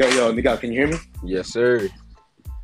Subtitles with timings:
[0.00, 0.96] Yo, yo, Nigel, can you hear me?
[1.22, 1.86] Yes, sir.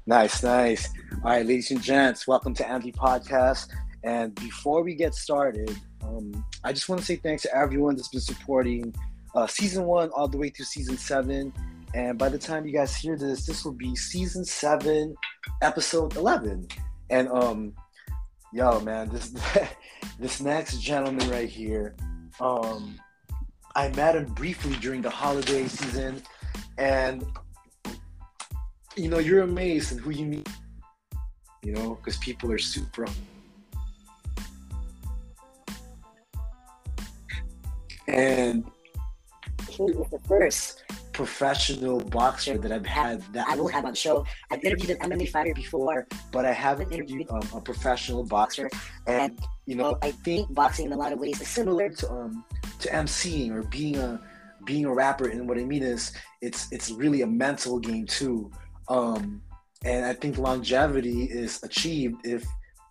[0.07, 0.89] Nice, nice.
[1.17, 3.69] All right, ladies and gents, welcome to Andy Podcast.
[4.05, 5.71] And before we get started,
[6.03, 8.95] um, I just want to say thanks to everyone that's been supporting
[9.35, 11.53] uh, season one all the way through season seven.
[11.93, 15.15] And by the time you guys hear this, this will be season seven,
[15.61, 16.67] episode eleven.
[17.11, 17.75] And um,
[18.55, 19.35] yo, man, this
[20.19, 21.97] this next gentleman right here,
[22.41, 22.99] um,
[23.75, 26.23] I met him briefly during the holiday season,
[26.79, 27.25] and
[28.97, 30.49] you know, you're amazed at who you meet.
[31.63, 33.07] You know, because people are super.
[38.09, 38.65] And
[39.69, 44.25] he was the first professional boxer that I've had that I will have on show.
[44.51, 48.71] I've interviewed an MMA fighter before, but I haven't interviewed um, a professional boxer.
[49.07, 52.45] And you know, I think boxing in a lot of ways is similar to um
[52.81, 54.21] to emceeing or being a
[54.67, 55.29] being a rapper.
[55.29, 58.51] And what I mean is, it's it's really a mental game too.
[58.89, 59.41] Um,
[59.85, 62.45] and I think longevity is achieved if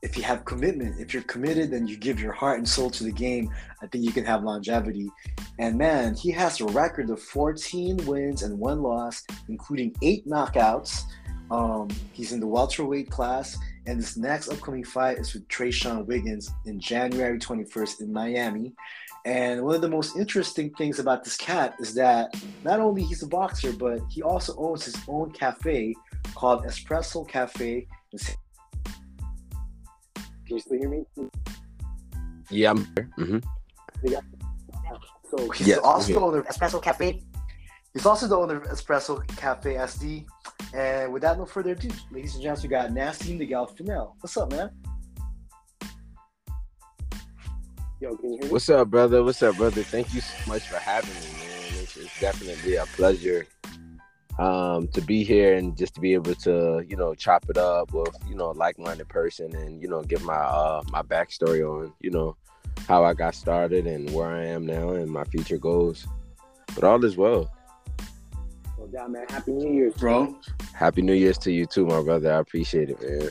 [0.05, 3.03] if you have commitment, if you're committed and you give your heart and soul to
[3.03, 3.49] the game,
[3.81, 5.09] I think you can have longevity.
[5.57, 11.01] And man, he has a record of 14 wins and one loss, including eight knockouts.
[11.49, 16.51] Um, he's in the welterweight class, and this next upcoming fight is with Trayshawn Wiggins
[16.65, 18.73] in January 21st in Miami.
[19.25, 23.23] And one of the most interesting things about this cat is that not only he's
[23.23, 25.95] a boxer, but he also owns his own cafe
[26.35, 28.19] called Espresso Cafe in
[30.45, 31.03] can you still hear me?
[32.51, 33.09] Yeah, I'm here.
[33.17, 33.37] Mm-hmm.
[34.03, 34.19] Yeah.
[35.31, 37.23] So he's yes, also the owner of Espresso Cafe.
[37.93, 40.25] He's also the owner of Espresso Cafe SD.
[40.73, 44.13] And without no further ado, ladies and gents, we got Nasty Nigel Fenell.
[44.19, 44.69] What's up, man?
[48.01, 48.51] Yo, can you hear me?
[48.51, 49.23] What's up, brother?
[49.23, 49.81] What's up, brother?
[49.81, 51.81] Thank you so much for having me, man.
[51.81, 53.47] It's, it's definitely a pleasure
[54.37, 57.93] um, to be here and just to be able to, you know, chop it up
[57.93, 61.93] with, you know, a like-minded person and, you know, give my uh my backstory on,
[62.01, 62.35] you know,
[62.85, 66.05] how I got started and where I am now and my future goals.
[66.73, 67.49] But all is well.
[68.77, 69.25] Well, down, man.
[69.29, 70.37] Happy New Year's, bro.
[70.73, 72.33] Happy New Year's to you too, my brother.
[72.33, 73.29] I appreciate it, man.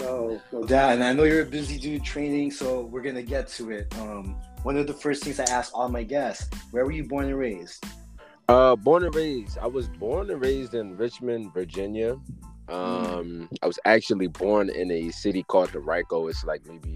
[0.00, 0.94] Yo, no doubt.
[0.94, 3.94] And I know you're a busy dude training, so we're gonna get to it.
[3.98, 7.26] Um, one of the first things I ask all my guests: Where were you born
[7.26, 7.84] and raised?
[8.48, 9.58] Uh, born and raised.
[9.58, 12.16] I was born and raised in Richmond, Virginia.
[12.68, 16.28] Um, I was actually born in a city called Henrico.
[16.28, 16.94] It's like maybe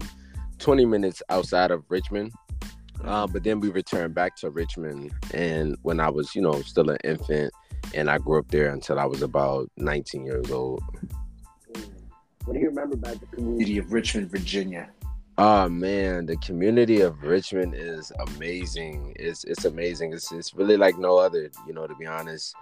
[0.57, 2.33] 20 minutes outside of Richmond.
[3.03, 6.89] Uh, but then we returned back to Richmond, and when I was, you know, still
[6.89, 7.53] an infant,
[7.93, 10.83] and I grew up there until I was about 19 years old.
[12.49, 14.89] What do you remember about the community of Richmond, Virginia?
[15.37, 19.13] Oh man, the community of Richmond is amazing.
[19.17, 20.13] It's it's amazing.
[20.13, 22.55] It's it's really like no other, you know, to be honest.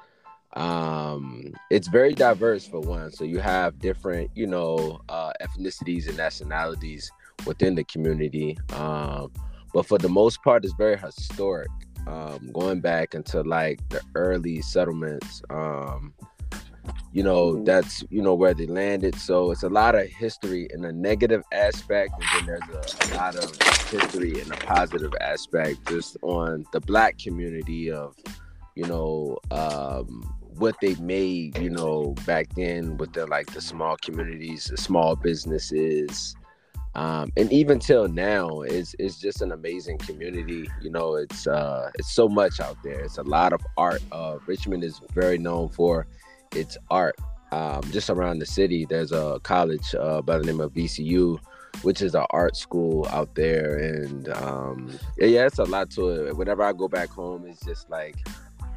[0.57, 3.11] Um it's very diverse for one.
[3.11, 7.09] So you have different, you know, uh ethnicities and nationalities
[7.45, 8.57] within the community.
[8.73, 9.31] Um
[9.73, 11.69] but for the most part it's very historic.
[12.07, 15.41] Um going back into like the early settlements.
[15.49, 16.13] Um
[17.17, 17.63] you know mm-hmm.
[17.63, 19.15] that's you know where they landed.
[19.15, 23.17] So it's a lot of history in a negative aspect and then there's a, a,
[23.17, 28.15] lot of history in a positive aspect just on the black community of
[28.75, 30.23] you know um,
[30.57, 35.15] what they made you know back then with the like the small communities the small
[35.15, 36.35] businesses.
[36.95, 40.67] Um, and even till now it's, it's just an amazing community.
[40.81, 42.99] You know it's uh it's so much out there.
[42.99, 44.01] It's a lot of art.
[44.11, 46.07] Uh richmond is very known for
[46.55, 47.15] it's art.
[47.51, 51.39] Um, just around the city, there's a college uh, by the name of VCU,
[51.81, 56.37] which is an art school out there, and um, yeah, it's a lot to it.
[56.37, 58.17] Whenever I go back home, it's just like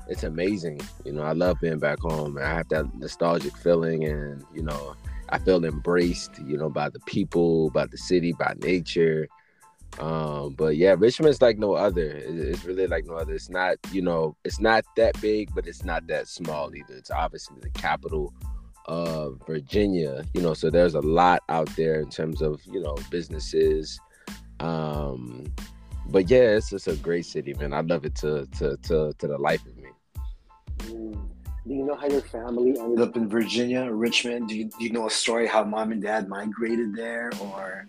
[0.08, 0.80] it's amazing.
[1.04, 2.38] You know, I love being back home.
[2.38, 4.94] I have that nostalgic feeling, and you know,
[5.30, 6.38] I feel embraced.
[6.38, 9.28] You know, by the people, by the city, by nature.
[9.98, 12.12] Um, but yeah, Richmond's like no other.
[12.16, 13.34] It's really like no other.
[13.34, 16.94] It's not, you know, it's not that big, but it's not that small either.
[16.94, 18.32] It's obviously the capital
[18.86, 22.96] of Virginia, you know, so there's a lot out there in terms of, you know,
[23.10, 24.00] businesses.
[24.58, 25.52] Um,
[26.06, 27.72] but yeah, it's just a great city, man.
[27.72, 29.90] I love it to to to to the life of me.
[30.78, 31.30] Mm.
[31.66, 34.48] Do you know how your family ended up in Virginia, Richmond?
[34.48, 37.86] Do you, do you know a story how mom and dad migrated there or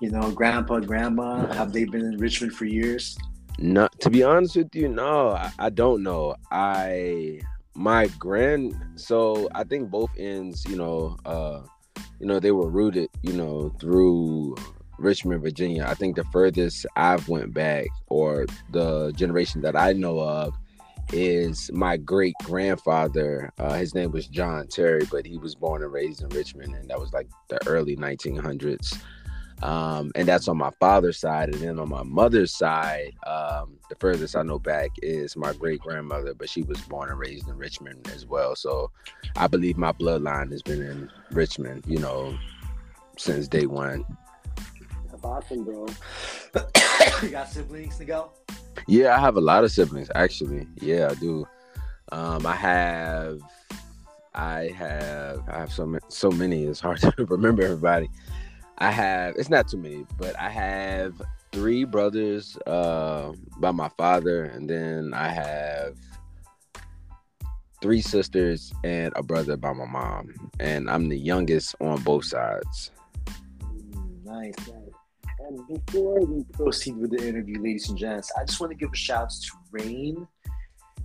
[0.00, 1.52] you know, grandpa, grandma?
[1.52, 3.16] Have they been in Richmond for years?
[3.58, 6.34] No, to be honest with you, no, I, I don't know.
[6.50, 7.40] I
[7.74, 11.60] my grand so I think both ends, you know, uh,
[12.18, 14.56] you know, they were rooted, you know, through
[14.98, 15.84] Richmond, Virginia.
[15.86, 20.54] I think the furthest I've went back or the generation that I know of
[21.12, 23.52] is my great grandfather.
[23.58, 26.88] Uh, his name was John Terry, but he was born and raised in Richmond, and
[26.88, 29.00] that was like the early 1900s.
[29.62, 31.50] Um, and that's on my father's side.
[31.50, 35.80] And then on my mother's side, um, the furthest I know back is my great
[35.80, 38.56] grandmother, but she was born and raised in Richmond as well.
[38.56, 38.90] So
[39.36, 42.36] I believe my bloodline has been in Richmond, you know,
[43.18, 44.04] since day one.
[45.10, 45.86] That's awesome, bro.
[47.22, 48.30] you got siblings to go?
[48.86, 50.66] Yeah, I have a lot of siblings actually.
[50.80, 51.46] Yeah, I do.
[52.12, 53.40] Um, I have,
[54.34, 56.64] I have, I have so many, so many.
[56.64, 58.08] It's hard to remember everybody.
[58.80, 61.20] I have it's not too many, but I have
[61.52, 65.96] three brothers uh, by my father, and then I have
[67.82, 72.90] three sisters and a brother by my mom, and I'm the youngest on both sides.
[73.62, 74.54] Mm, nice.
[75.46, 78.92] And before we proceed with the interview, ladies and gents, I just want to give
[78.92, 80.28] a shout out to Rain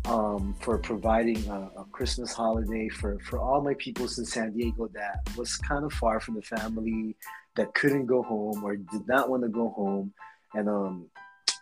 [0.06, 4.88] um, for providing a, a, Christmas holiday for, for all my peoples in San Diego
[4.94, 7.16] that was kind of far from the family,
[7.56, 10.13] that couldn't go home or did not want to go home.
[10.54, 11.06] And um,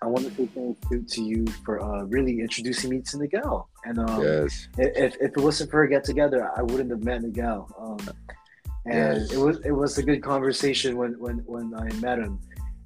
[0.02, 3.70] I want to say thank you to you for uh, really introducing me to Nigel.
[3.86, 4.68] And um, yes.
[4.78, 7.70] if, if it wasn't for a get together, I wouldn't have met Nigel.
[7.80, 8.16] Um,
[8.86, 9.32] and yes.
[9.32, 12.40] it was it was a good conversation when when, when I met him.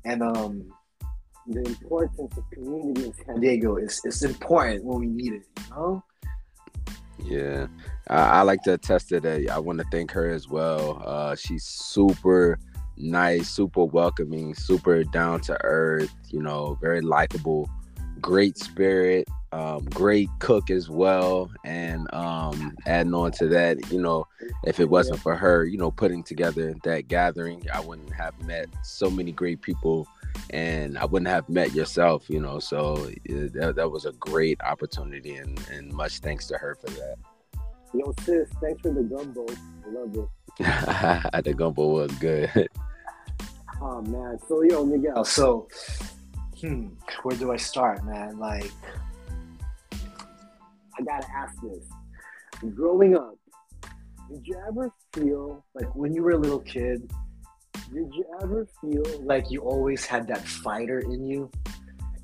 [0.05, 0.71] And um,
[1.47, 5.75] the importance of community in San Diego is, is important when we need it, you
[5.75, 6.03] know?
[7.23, 7.67] Yeah,
[8.09, 9.49] I, I like to attest to that.
[9.49, 11.01] I want to thank her as well.
[11.03, 12.59] Uh, she's super
[12.97, 17.69] nice, super welcoming, super down to earth, you know, very likable,
[18.19, 21.49] great spirit, um, great cook as well.
[21.63, 24.25] And um, adding on to that, you know,
[24.65, 28.67] if it wasn't for her, you know, putting together that gathering, I wouldn't have met
[28.83, 30.07] so many great people
[30.49, 32.59] and I wouldn't have met yourself, you know.
[32.59, 37.15] So that, that was a great opportunity, and, and much thanks to her for that.
[37.93, 39.45] Yo, sis, thanks for the gumbo.
[39.47, 40.29] I love it.
[40.59, 42.69] The gumbo was good.
[43.79, 45.23] Oh man, so yo, Nigel.
[45.23, 45.67] So,
[46.59, 46.87] hmm,
[47.21, 48.39] where do I start, man?
[48.39, 48.71] Like,
[49.93, 51.85] I gotta ask this.
[52.73, 53.35] Growing up,
[54.31, 57.11] did you ever feel like when you were a little kid?
[57.93, 61.51] Did you ever feel like you always had that fighter in you?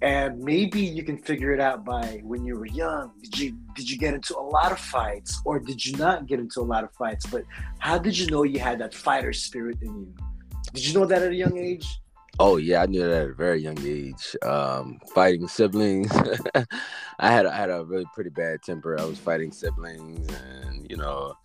[0.04, 3.14] And maybe you can figure it out by when you were young.
[3.22, 6.42] Did you did you get into a lot of fights, or did you not get
[6.42, 7.26] into a lot of fights?
[7.26, 7.46] But
[7.80, 10.14] how did you know you had that fighter spirit in you?
[10.74, 11.88] Did you know that at a young age?
[12.38, 14.36] Oh yeah, I knew that at a very young age.
[14.44, 16.12] Um, fighting siblings,
[17.20, 19.00] I had I had a really pretty bad temper.
[19.00, 21.38] I was fighting siblings, and you know,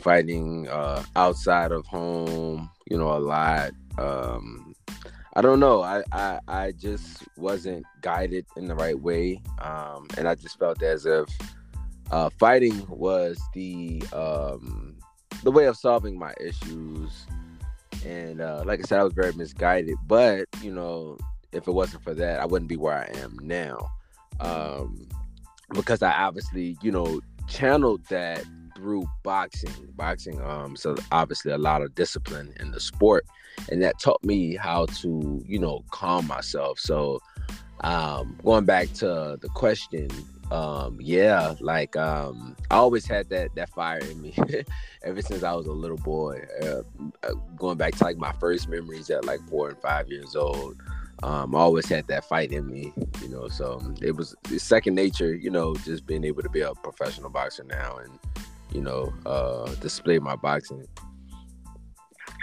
[0.00, 2.70] fighting uh, outside of home.
[2.90, 3.70] You know, a lot.
[3.98, 4.69] Um,
[5.34, 5.82] I don't know.
[5.82, 10.82] I, I I just wasn't guided in the right way, um, and I just felt
[10.82, 11.28] as if
[12.10, 14.96] uh, fighting was the um,
[15.44, 17.26] the way of solving my issues
[18.04, 19.96] and uh, like I said, I was very misguided.
[20.06, 21.18] But you know,
[21.52, 23.90] if it wasn't for that, I wouldn't be where I am now,
[24.40, 25.08] um,
[25.70, 28.44] because I obviously, you know, channeled that
[28.76, 29.72] through boxing.
[29.94, 33.26] Boxing, um, so obviously a lot of discipline in the sport,
[33.70, 36.78] and that taught me how to, you know, calm myself.
[36.78, 37.20] So,
[37.82, 40.08] um, going back to the question,
[40.50, 44.34] um yeah like um i always had that that fire in me
[45.04, 46.82] ever since i was a little boy uh,
[47.22, 50.76] uh, going back to like my first memories at like four and five years old
[51.22, 52.92] um i always had that fight in me
[53.22, 56.74] you know so it was second nature you know just being able to be a
[56.74, 58.18] professional boxer now and
[58.72, 60.86] you know uh display my boxing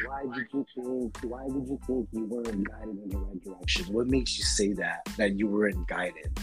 [0.05, 3.85] why did you think why did you think you weren't guided in the right direction
[3.93, 6.39] what makes you say that that you weren't guided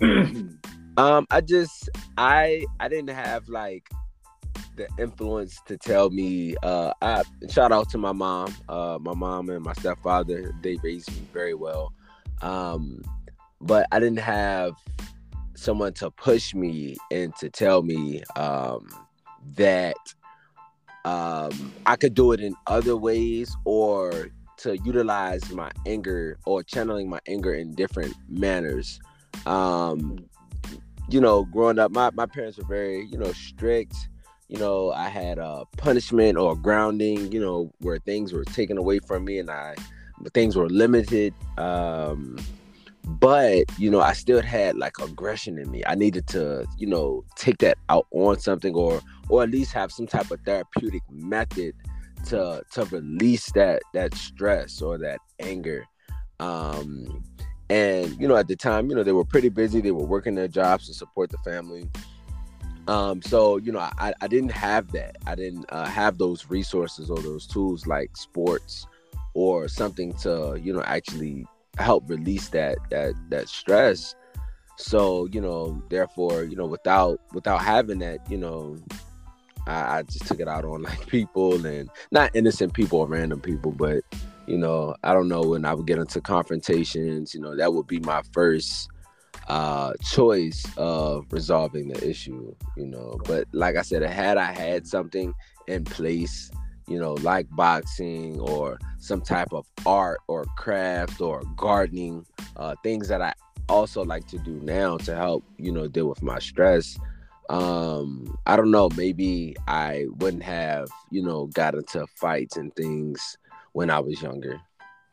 [0.96, 3.90] Um, I just I I didn't have like
[4.76, 6.56] the influence to tell me.
[6.62, 8.54] Uh, I shout out to my mom.
[8.68, 11.92] Uh, my mom and my stepfather they raised me very well.
[12.42, 13.02] Um,
[13.60, 14.74] but I didn't have
[15.54, 18.86] someone to push me and to tell me um,
[19.56, 19.96] that
[21.04, 27.08] um, I could do it in other ways or to utilize my anger or channeling
[27.08, 29.00] my anger in different manners.
[29.46, 30.24] Um,
[31.08, 33.94] you know, growing up, my, my parents were very, you know, strict.
[34.48, 39.00] You know, I had a punishment or grounding, you know, where things were taken away
[39.00, 39.74] from me and I
[40.32, 41.34] things were limited.
[41.58, 42.38] Um,
[43.04, 45.82] but you know, I still had like aggression in me.
[45.86, 49.92] I needed to, you know, take that out on something or or at least have
[49.92, 51.74] some type of therapeutic method
[52.26, 55.84] to to release that that stress or that anger.
[56.40, 57.22] Um
[57.70, 59.80] and you know at the time you know they were pretty busy.
[59.80, 61.88] They were working their jobs to support the family.
[62.86, 65.16] Um so you know i i didn't have that.
[65.26, 68.86] I didn't uh, have those resources or those tools like sports
[69.34, 71.46] or something to you know actually
[71.78, 74.14] help release that that that stress.
[74.76, 78.76] So you know therefore you know without without having that you know
[79.66, 83.40] I, I just took it out on like people and not innocent people or random
[83.40, 84.02] people but
[84.46, 87.86] you know i don't know when i would get into confrontations you know that would
[87.86, 88.88] be my first
[89.48, 93.18] uh choice of resolving the issue you know.
[93.26, 95.34] But like i said had i had something
[95.66, 96.50] in place
[96.86, 102.24] you know like boxing or some type of art or craft or gardening
[102.56, 103.32] uh things that i
[103.68, 106.98] also like to do now to help you know deal with my stress
[107.50, 113.36] um i don't know maybe i wouldn't have you know got into fights and things
[113.72, 114.60] when i was younger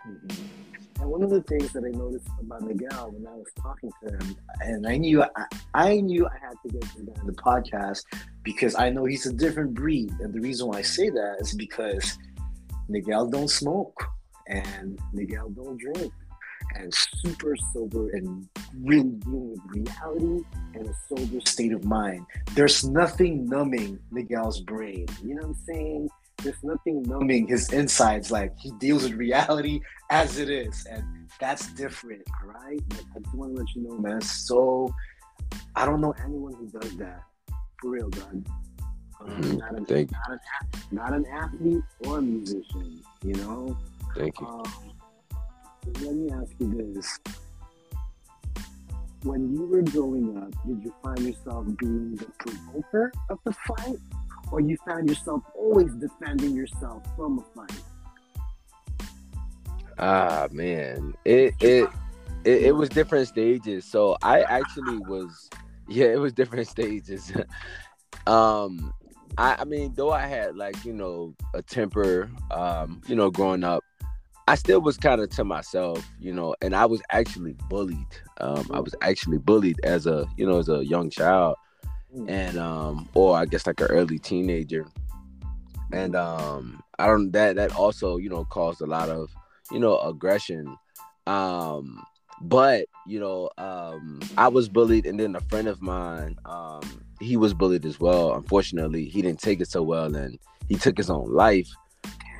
[0.07, 1.01] Mm-hmm.
[1.01, 4.13] And one of the things that I noticed about Nigel when I was talking to
[4.13, 8.03] him, and I knew I, I knew I had to get guy on the podcast
[8.43, 10.11] because I know he's a different breed.
[10.19, 12.17] And the reason why I say that is because
[12.87, 14.03] Nigel don't smoke
[14.47, 16.13] and Nigel don't drink
[16.75, 18.47] and super sober and
[18.79, 22.25] really dealing with reality and a sober state of mind.
[22.55, 25.05] There's nothing numbing Nigel's brain.
[25.23, 26.09] You know what I'm saying?
[26.43, 28.31] There's nothing numbing his insides.
[28.31, 31.03] Like he deals with reality as it is, and
[31.39, 32.23] that's different.
[32.41, 34.21] All right, like, I just want to let you know, man.
[34.21, 34.93] So
[35.75, 37.21] I don't know anyone who does that
[37.79, 38.43] for real, God.
[39.21, 39.57] Um, Mhm.
[39.59, 40.39] not, an, Thank not, an,
[40.91, 43.77] not an athlete or a musician, you know.
[44.15, 44.63] thank you Um,
[46.01, 47.19] let me ask you this.
[49.23, 53.97] When you were growing up, did you find yourself being the provoker of the fight?
[54.51, 57.83] Or you found yourself always defending yourself from a fight?
[59.99, 61.87] Ah man, it it
[62.43, 63.85] it, it was different stages.
[63.85, 65.49] So I actually was,
[65.87, 67.31] yeah, it was different stages.
[68.27, 68.93] um,
[69.37, 73.63] I I mean, though I had like you know a temper, um, you know, growing
[73.63, 73.83] up,
[74.51, 78.05] I still was kind of to myself, you know, and I was actually bullied.
[78.41, 81.55] Um, I was actually bullied as a you know as a young child,
[82.27, 84.85] and um, or I guess like an early teenager,
[85.93, 89.29] and um, I don't that that also you know caused a lot of
[89.71, 90.75] you know aggression.
[91.27, 92.03] Um
[92.41, 96.81] but you know um i was bullied and then a friend of mine um
[97.19, 98.33] he was bullied as well.
[98.33, 101.69] Unfortunately he didn't take it so well and he took his own life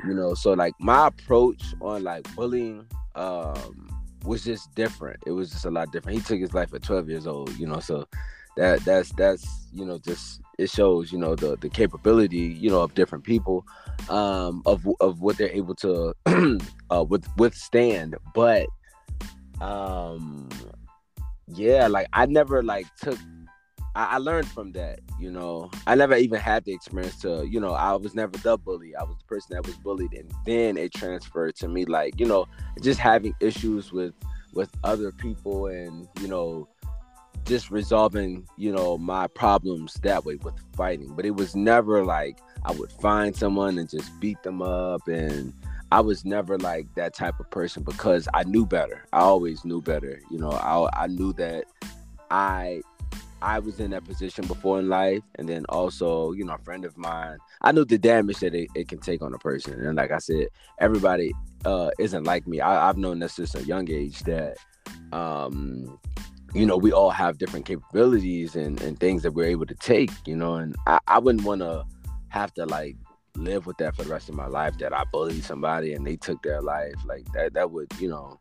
[0.06, 3.88] you know so like my approach on like bullying um
[4.24, 5.18] was just different.
[5.26, 6.20] It was just a lot different.
[6.20, 8.06] He took his life at 12 years old you know so
[8.58, 12.82] that that's that's you know just it shows you know the the capability you know
[12.82, 13.66] of different people
[14.10, 16.14] um of of what they're able to
[16.90, 18.16] uh with withstand.
[18.34, 18.68] But
[19.62, 20.50] um
[21.54, 23.18] yeah like i never like took
[23.96, 25.70] I, I learned from that you know.
[25.88, 28.96] I never even had the experience to you know i was never the bully.
[28.96, 32.26] I was the person that was bullied and then it transferred to me like you
[32.26, 32.48] know
[32.82, 34.14] just having issues with
[34.54, 36.68] with other people and you know
[37.46, 41.14] just resolving you know my problems that way with fighting.
[41.16, 45.52] But it was never like i would find someone and just beat them up and
[45.92, 49.06] i was never like that type of person because i knew better.
[49.14, 50.52] I always knew better you know.
[50.52, 51.66] I, I knew that
[52.30, 52.82] i
[53.42, 56.86] i was in that position before in life and then also you know a friend
[56.86, 59.98] of mine i knew the damage that it, it can take on a person and
[59.98, 60.48] like i said
[60.80, 61.32] everybody
[61.66, 64.58] uh isn't like me I, i've known this since a young age that
[65.12, 66.00] um
[66.54, 70.12] you know, we all have different capabilities and, and things that we're able to take,
[70.26, 71.86] you know, and I, I wouldn't want to
[72.30, 72.98] have to like
[73.36, 76.18] live with that for the rest of my life that I bullied somebody and they
[76.18, 76.96] took their life.
[77.06, 78.40] Like that, that would, you know,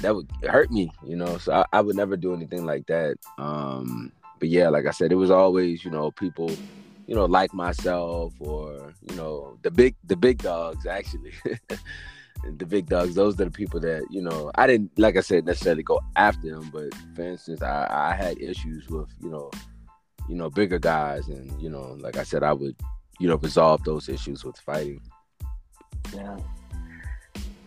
[0.00, 3.16] that would hurt me, you know, so I, I would never do anything like that.
[3.38, 6.50] Um, but yeah, like I said, it was always, you know, people,
[7.06, 11.32] you know, like myself or, you know, the big, the big dogs actually.
[12.58, 14.50] the big dogs, those are the people that you know.
[14.54, 18.40] I didn't, like I said, necessarily go after them, but for instance, I, I had
[18.40, 19.50] issues with you know,
[20.28, 22.76] you know, bigger guys, and you know, like I said, I would,
[23.18, 25.00] you know, resolve those issues with fighting.
[26.14, 26.38] Yeah.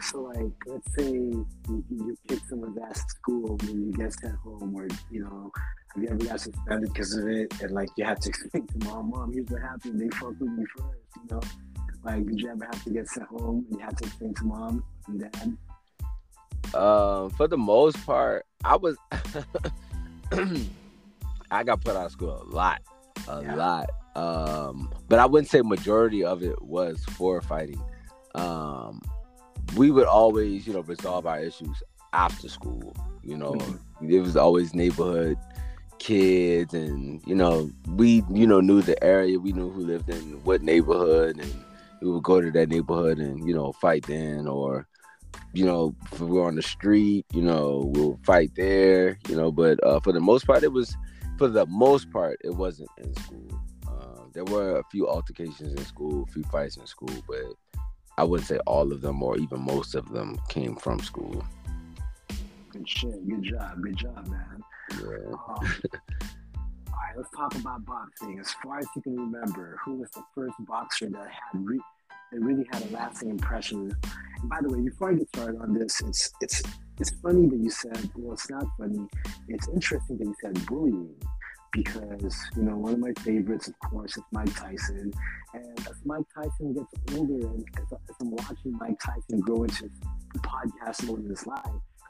[0.01, 4.35] So, like, let's say you, you kick someone's ass at school and you get sent
[4.37, 5.51] home, or you know,
[5.95, 7.53] have you ever got suspended because of it?
[7.61, 9.99] And like, you have to explain to mom, mom, here's what happened.
[10.01, 11.41] They fucked with me first, you know.
[12.03, 14.45] Like, did you ever have to get sent home and you had to explain to
[14.45, 15.57] mom and dad?
[16.73, 18.95] Um, for the most part, I was,
[21.51, 22.81] I got put out of school a lot,
[23.27, 23.55] a Yeah.
[23.55, 23.89] lot.
[24.15, 27.81] Um, but I wouldn't say majority of it was for fighting.
[28.35, 29.01] Um,
[29.75, 31.83] we would always, you know, resolve our issues
[32.13, 32.95] after school.
[33.23, 33.55] You know,
[34.01, 35.37] it was always neighborhood
[35.99, 39.39] kids, and you know, we you know knew the area.
[39.39, 41.53] We knew who lived in what neighborhood, and
[42.01, 44.87] we would go to that neighborhood and you know fight then, or
[45.53, 49.51] you know, if we were on the street, you know, we'll fight there, you know.
[49.51, 50.95] But uh, for the most part, it was
[51.37, 53.61] for the most part, it wasn't in school.
[53.87, 57.45] Uh, there were a few altercations in school, a few fights in school, but
[58.19, 61.41] I wouldn't say all of them or even most of them came from school.
[62.69, 63.29] Good shit.
[63.29, 63.81] Good job.
[63.81, 64.61] Good job, man.
[64.91, 65.31] Yeah.
[65.31, 68.37] Um, all right, let's talk about boxing.
[68.37, 71.79] As far as you can remember, who was the first boxer that had re-
[72.33, 73.89] that really had a lasting impression?
[74.41, 76.61] And by the way, before I get started on this, it's it's
[76.99, 78.11] it's funny that you said.
[78.17, 79.07] Well, it's not funny.
[79.47, 81.15] It's interesting that you said bullying
[81.71, 85.11] because you know one of my favorites, of course, is Mike Tyson.
[85.53, 89.89] And as Mike Tyson gets older, and as, as I'm watching Mike Tyson grow into
[90.33, 91.65] the podcast mode in his life,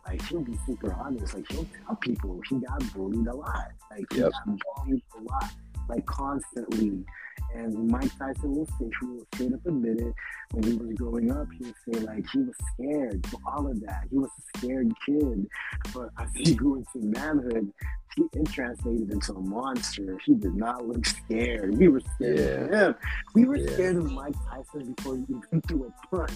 [0.08, 1.34] like he'll be super honest.
[1.34, 3.72] Like he'll tell people he got bullied a lot.
[3.92, 4.32] Like he Yep.
[4.32, 5.52] got bullied a lot,
[5.88, 7.06] like constantly.
[7.56, 10.14] And Mike Tyson will say, he will straight up admit it.
[10.52, 13.80] When he was growing up, he would say like he was scared for all of
[13.82, 14.06] that.
[14.10, 15.48] He was a scared kid.
[15.94, 17.72] But as he grew into manhood,
[18.16, 20.18] he it translated into a monster.
[20.26, 21.78] He did not look scared.
[21.78, 22.96] We were scared of him.
[23.36, 23.74] We were Yeah.
[23.74, 26.32] scared of Mike Tyson before he even threw a punch.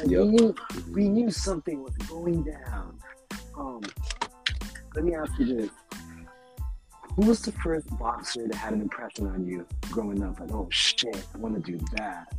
[0.00, 0.20] And Yep.
[0.22, 0.54] we, knew,
[0.92, 2.98] we knew something was going down.
[3.56, 3.80] Um,
[4.94, 5.70] let me ask you this.
[7.20, 10.40] Who was the first boxer that had an impression on you growing up?
[10.40, 12.32] Like, oh shit, I want to do that.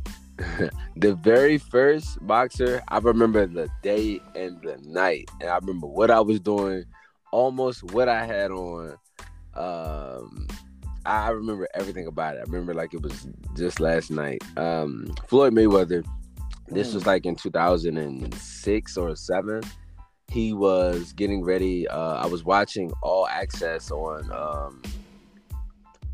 [0.96, 6.10] the very first boxer, I remember the day and the night, and I remember what
[6.10, 6.84] I was doing,
[7.30, 8.96] almost what I had on.
[9.54, 10.48] Um,
[11.06, 12.40] I remember everything about it.
[12.40, 14.42] I remember like it was just last night.
[14.56, 16.04] Um, Floyd Mayweather.
[16.66, 19.62] This was like in 2006 or seven.
[20.32, 21.86] He was getting ready.
[21.86, 24.32] Uh, I was watching All Access on.
[24.32, 24.80] Um,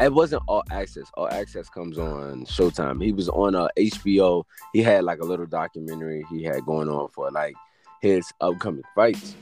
[0.00, 1.08] it wasn't All Access.
[1.14, 3.00] All Access comes on Showtime.
[3.00, 4.42] He was on uh, HBO.
[4.72, 7.54] He had like a little documentary he had going on for like
[8.02, 9.36] his upcoming fights,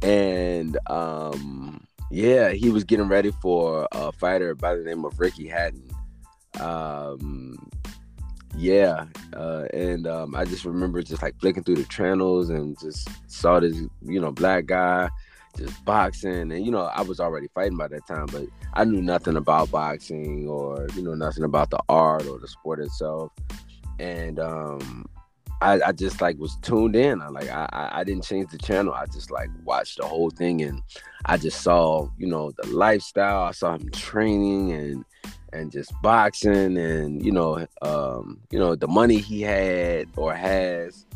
[0.00, 5.48] and um, yeah, he was getting ready for a fighter by the name of Ricky
[5.48, 5.84] Hatton.
[6.60, 7.68] Um,
[8.56, 13.08] yeah, uh, and um, I just remember just like flicking through the channels and just
[13.26, 15.08] saw this, you know, black guy
[15.56, 19.02] just boxing, and you know, I was already fighting by that time, but I knew
[19.02, 23.32] nothing about boxing or you know nothing about the art or the sport itself,
[23.98, 25.06] and um,
[25.60, 27.22] I, I just like was tuned in.
[27.22, 28.92] I like I, I didn't change the channel.
[28.92, 30.82] I just like watched the whole thing, and
[31.24, 33.44] I just saw you know the lifestyle.
[33.44, 35.04] I saw him training and
[35.56, 41.06] and just boxing and you know um you know the money he had or has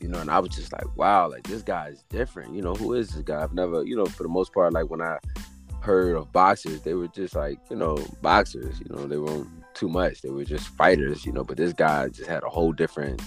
[0.00, 2.54] you know and i was just like wow like this guy is different.
[2.54, 3.42] You know who is this guy?
[3.42, 5.18] I've never you know for the most part like when i
[5.80, 9.88] heard of boxers they were just like you know boxers you know they weren't too
[9.88, 10.22] much.
[10.22, 13.22] They were just fighters you know but this guy just had a whole different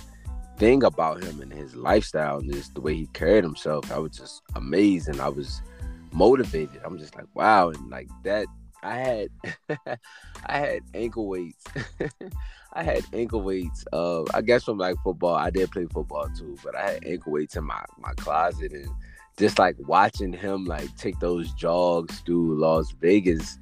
[0.58, 3.92] thing about him and his lifestyle and just the way he carried himself.
[3.92, 5.62] I was just amazed and i was
[6.12, 6.82] motivated.
[6.84, 7.70] I'm just like wow.
[7.70, 8.48] And like that
[8.88, 9.30] I had
[10.46, 11.64] I had ankle weights.
[12.74, 13.84] I had ankle weights.
[13.92, 15.36] Uh, I guess from like football.
[15.36, 18.90] I did play football too, but I had ankle weights in my my closet and
[19.38, 23.60] just like watching him like take those jogs through Las Vegas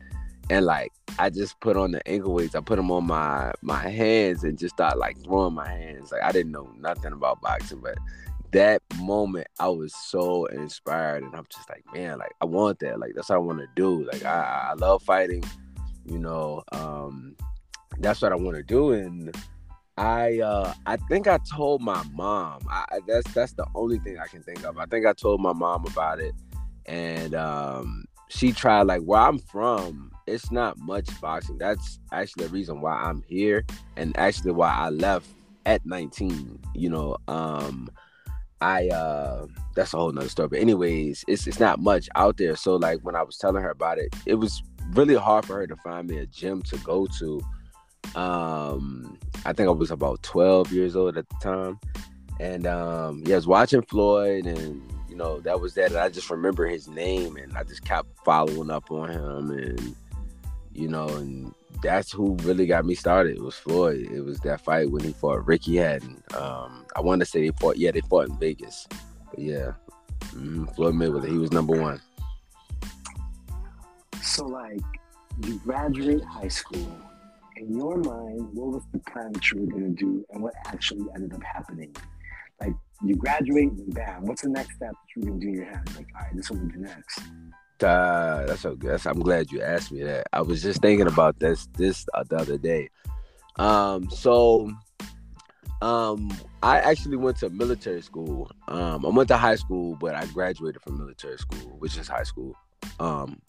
[0.50, 2.56] and like I just put on the ankle weights.
[2.56, 6.12] I put them on my my hands and just started like throwing my hands.
[6.12, 7.98] Like I didn't know nothing about boxing, but
[8.56, 12.98] that moment I was so inspired and I'm just like, man, like I want that.
[13.00, 14.06] Like that's what I want to do.
[14.06, 15.44] Like I, I love fighting,
[16.06, 16.64] you know.
[16.72, 17.36] Um
[18.00, 18.94] that's what I want to do.
[18.94, 19.36] And
[19.98, 22.62] I uh I think I told my mom.
[22.70, 24.78] I that's that's the only thing I can think of.
[24.78, 26.34] I think I told my mom about it
[26.86, 31.58] and um she tried like where I'm from, it's not much boxing.
[31.58, 33.66] That's actually the reason why I'm here
[33.98, 35.28] and actually why I left
[35.66, 37.18] at 19, you know.
[37.28, 37.90] Um
[38.62, 40.50] I uh that's a whole nother story.
[40.50, 42.56] But anyways, it's it's not much out there.
[42.56, 45.68] So like when I was telling her about it, it was really hard for her
[45.68, 47.42] to find me a gym to go to.
[48.16, 51.80] Um I think I was about 12 years old at the time.
[52.40, 55.92] And um yeah, I was watching Floyd and you know, that was that.
[55.92, 59.96] And I just remember his name and I just kept following up on him and
[60.74, 63.38] you know, and that's who really got me started.
[63.38, 64.10] It was Floyd.
[64.12, 66.24] It was that fight when he fought Ricky Hatton.
[66.36, 67.78] Um, I want to say they fought.
[67.78, 68.88] Yeah, they fought in Vegas.
[69.30, 69.74] But yeah,
[70.20, 71.28] mhm, Floyd Mayweather.
[71.30, 72.02] He was number one.
[74.22, 74.82] So, like,
[75.46, 76.88] you graduate high school.
[77.58, 80.54] In your mind, what was the plan that you were going to do and what
[80.66, 81.96] actually ended up happening?
[82.60, 84.26] Like, you graduate, and bam.
[84.26, 85.84] What's the next step that you're gonna do in your head?
[85.96, 87.20] Like, all right, this is what we next.
[87.84, 89.00] Uh, that's so good.
[89.06, 90.28] I'm glad you asked me that.
[90.32, 92.90] I was just thinking about this this uh, the other day.
[93.58, 94.72] Um, so
[95.82, 96.32] um,
[96.64, 98.50] I actually went to military school.
[98.68, 102.24] Um, I went to high school, but I graduated from military school, which is high
[102.24, 102.56] school,
[103.00, 103.40] um,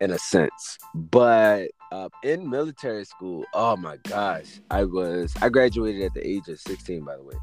[0.00, 0.78] in a sense.
[0.94, 6.48] But uh, in military school, oh my gosh, I was I graduated at the age
[6.48, 7.36] of 16, by the way.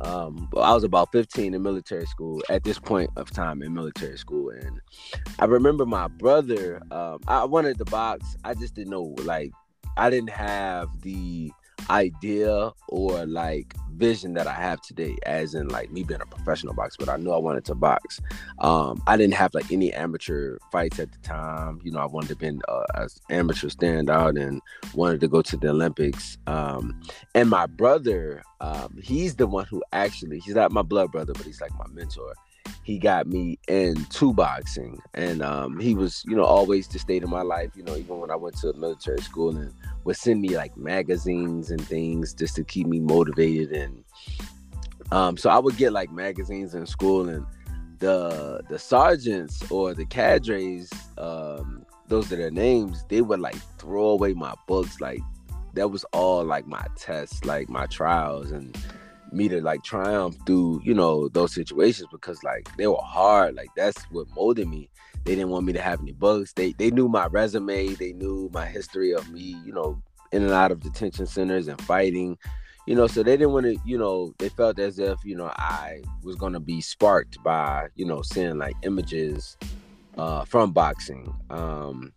[0.00, 4.18] Um, I was about 15 in military school at this point of time in military
[4.18, 4.80] school, and
[5.38, 6.80] I remember my brother.
[6.90, 8.36] Um, I wanted the box.
[8.44, 9.52] I just didn't know, like,
[9.96, 11.52] I didn't have the
[11.90, 16.74] idea or like vision that I have today, as in like me being a professional
[16.74, 18.20] boxer, but I knew I wanted to box.
[18.58, 21.80] Um, I didn't have like any amateur fights at the time.
[21.84, 22.60] You know, I wanted to be an
[23.30, 24.60] amateur standout and
[24.94, 26.38] wanted to go to the Olympics.
[26.46, 27.00] Um,
[27.34, 31.46] and my brother, um, he's the one who actually, he's not my blood brother, but
[31.46, 32.34] he's like my mentor
[32.84, 34.98] he got me into boxing.
[35.14, 38.18] And um, he was you know always the state of my life you know even
[38.18, 39.72] when i went to military school and
[40.04, 44.04] would send me like magazines and things just to keep me motivated and
[45.12, 47.46] um, so i would get like magazines in school and
[47.98, 54.08] the the sergeants or the cadres um, those are their names they would like throw
[54.10, 55.00] away my books.
[55.00, 55.20] Like
[55.74, 58.76] that was all like my tests like my trials and
[59.34, 63.54] me to like triumph through you know those situations because like they were hard.
[63.54, 64.90] Like that's what molded me.
[65.24, 66.52] They didn't want me to have any bugs.
[66.52, 67.88] They they knew my resume.
[67.94, 71.80] They knew my history of me you know in and out of detention centers and
[71.82, 72.36] fighting
[72.86, 75.50] you know so they didn't want to you know they felt as if you know
[75.56, 79.56] i was going to be sparked by you know seeing like images
[80.18, 81.34] uh from boxing.
[81.50, 82.12] Um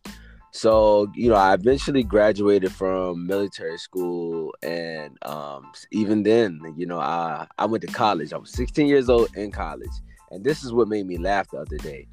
[0.58, 7.00] so you know i eventually graduated from military school and um, even then you know
[7.00, 8.34] i i went to college.
[8.34, 9.92] I was 16 years old in college
[10.32, 12.08] and this is what made me laugh the other day.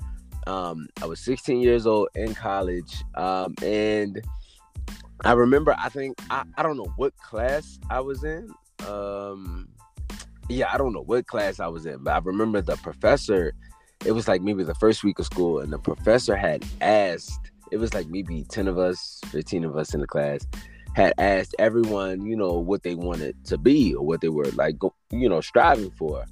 [0.47, 4.21] Um, i was 16 years old in college um, and
[5.25, 8.51] i remember i think I, I don't know what class i was in
[8.87, 9.71] um,
[10.51, 13.55] yeah i don't know what class i was in but i remember the professor
[14.05, 17.79] it was like maybe the first week of school and the professor had asked it
[17.79, 20.47] was like maybe 10 of us 15 of us in the class
[20.95, 24.77] had asked everyone you know what they wanted to be or what they were like
[25.11, 26.25] you know striving for.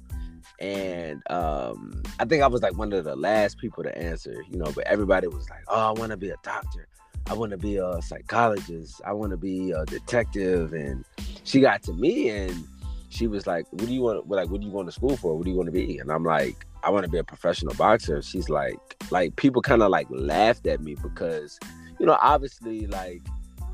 [0.59, 4.57] And um i think i was like one of the last people to answer you
[4.57, 6.87] know but everybody was like oh i want to be a doctor.
[7.29, 9.01] I want to be a psychologist.
[9.05, 10.73] I want to be a detective.
[10.73, 11.05] And
[11.43, 12.67] she got to me and
[13.09, 15.35] she was like what do you want like what do you want to school for?
[15.35, 15.99] What do you want to be?
[15.99, 18.21] And i'm like I want to be a professional boxer.
[18.21, 18.77] She's like,
[19.09, 21.57] like people kind of like laughed at me because,
[21.99, 23.21] you know, obviously like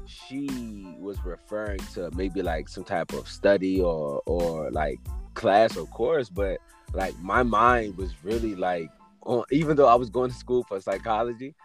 [0.06, 5.00] she was referring to maybe like some type of study or or like
[5.34, 6.60] class or course, but
[6.94, 8.90] like my mind was really like
[9.24, 9.44] on.
[9.52, 11.56] Even though I was going to school for psychology,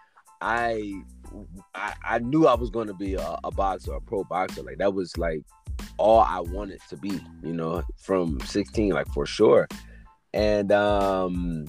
[0.40, 0.94] I
[1.74, 4.62] I, I knew I was going to be a, a boxer, a pro boxer.
[4.62, 5.42] Like that was like
[5.98, 9.68] all I wanted to be, you know, from 16, like for sure
[10.35, 11.66] and um,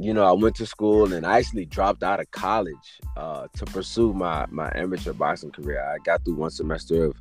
[0.00, 3.64] you know, I went to school and I actually dropped out of college uh, to
[3.66, 5.82] pursue my my amateur boxing career.
[5.82, 7.14] I got through one semester of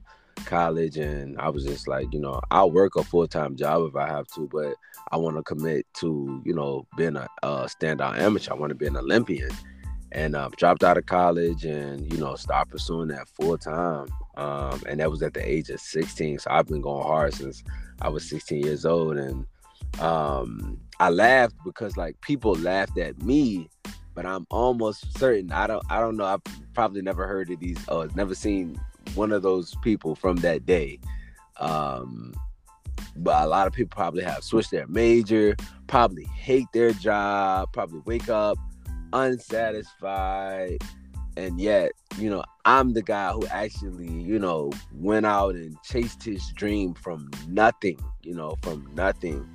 [0.46, 3.96] college and I was just like, you know, I'll work a full time job if
[3.96, 4.74] I have to, but
[5.12, 8.52] I want to commit to, you know, being a, a standout amateur.
[8.52, 9.52] I want to be an Olympian.
[10.14, 14.08] And uh, dropped out of college and, you know, start pursuing that full time.
[14.38, 16.40] Um, and that was at the age of 16.
[16.40, 17.62] So I've been going hard since
[18.02, 19.18] I was 16 years old.
[19.18, 19.46] And
[20.00, 23.70] um I laughed because like people laughed at me,
[24.16, 26.42] but I'm almost certain I don't I don't know I've
[26.74, 28.80] probably never heard of these or never seen
[29.16, 31.00] one of those people from that day.
[31.58, 32.34] Um
[33.16, 35.56] but a lot of people probably have switched their major,
[35.88, 38.58] probably hate their job, probably wake up
[39.14, 40.82] unsatisfied.
[41.36, 46.24] And yet, you know, I'm the guy who actually, you know, went out and chased
[46.24, 49.48] his dream from nothing, you know, from nothing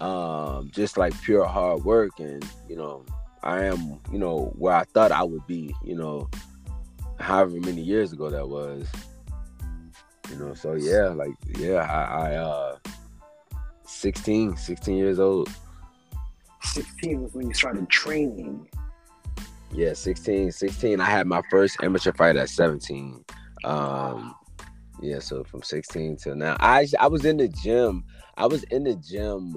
[0.00, 2.18] um, just like pure hard work.
[2.18, 3.04] And, you know,
[3.42, 6.28] I am, you know, where I thought I would be, you know,
[7.18, 8.86] however many years ago that was.
[10.30, 12.78] You know, so yeah, like, yeah, I, I uh,
[13.84, 15.50] 16, 16 years old.
[16.62, 18.66] 16 was when you started training.
[19.70, 21.00] Yeah, 16, 16.
[21.00, 23.24] I had my first amateur fight at 17.
[23.64, 24.34] Um,
[25.00, 26.56] yeah, so from 16 till now.
[26.60, 28.04] I I was in the gym
[28.36, 29.56] I was in the gym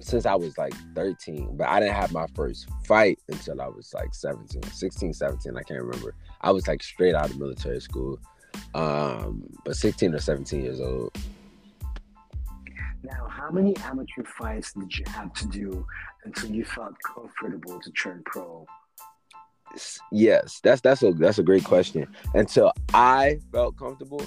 [0.00, 3.94] since I was like 13, but I didn't have my first fight until I was
[3.94, 5.56] like 17, 16, 17.
[5.56, 6.14] I can't remember.
[6.40, 8.18] I was like straight out of military school,
[8.74, 11.16] um, but 16 or 17 years old.
[13.02, 15.86] Now, how many amateur fights did you have to do
[16.24, 18.66] until you felt comfortable to turn pro?
[20.10, 22.06] Yes, that's that's a that's a great question.
[22.32, 24.22] Until I felt comfortable,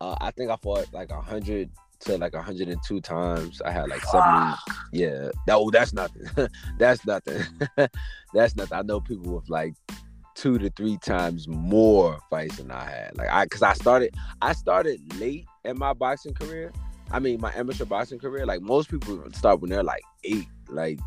[0.00, 1.70] uh, I think I fought like a hundred
[2.00, 3.62] to like 102 times.
[3.62, 4.56] I had like 70.
[4.92, 5.30] Yeah.
[5.46, 6.22] No, oh, that's nothing.
[6.78, 7.42] that's nothing.
[8.34, 8.78] that's nothing.
[8.78, 9.74] I know people with like
[10.34, 13.16] two to three times more fights than I had.
[13.16, 16.72] Like I cause I started I started late in my boxing career.
[17.10, 18.46] I mean my amateur boxing career.
[18.46, 20.46] Like most people start when they're like eight.
[20.68, 20.98] Like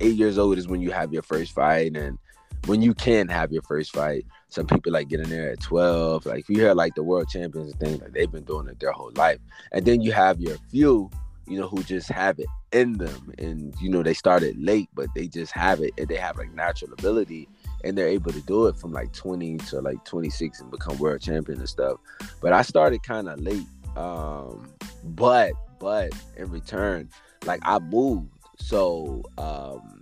[0.00, 2.18] eight years old is when you have your first fight and
[2.66, 4.26] when you can have your first fight.
[4.48, 6.26] Some people like getting there at 12.
[6.26, 8.80] Like if you hear like the world champions and things, like they've been doing it
[8.80, 9.38] their whole life.
[9.72, 11.10] And then you have your few,
[11.46, 13.32] you know, who just have it in them.
[13.38, 16.52] And you know, they started late, but they just have it and they have like
[16.52, 17.48] natural ability
[17.84, 21.20] and they're able to do it from like 20 to like 26 and become world
[21.20, 21.98] champion and stuff.
[22.40, 23.66] But I started kind of late.
[23.96, 24.68] Um,
[25.04, 27.08] but but in return,
[27.46, 28.30] like I moved.
[28.58, 30.00] So um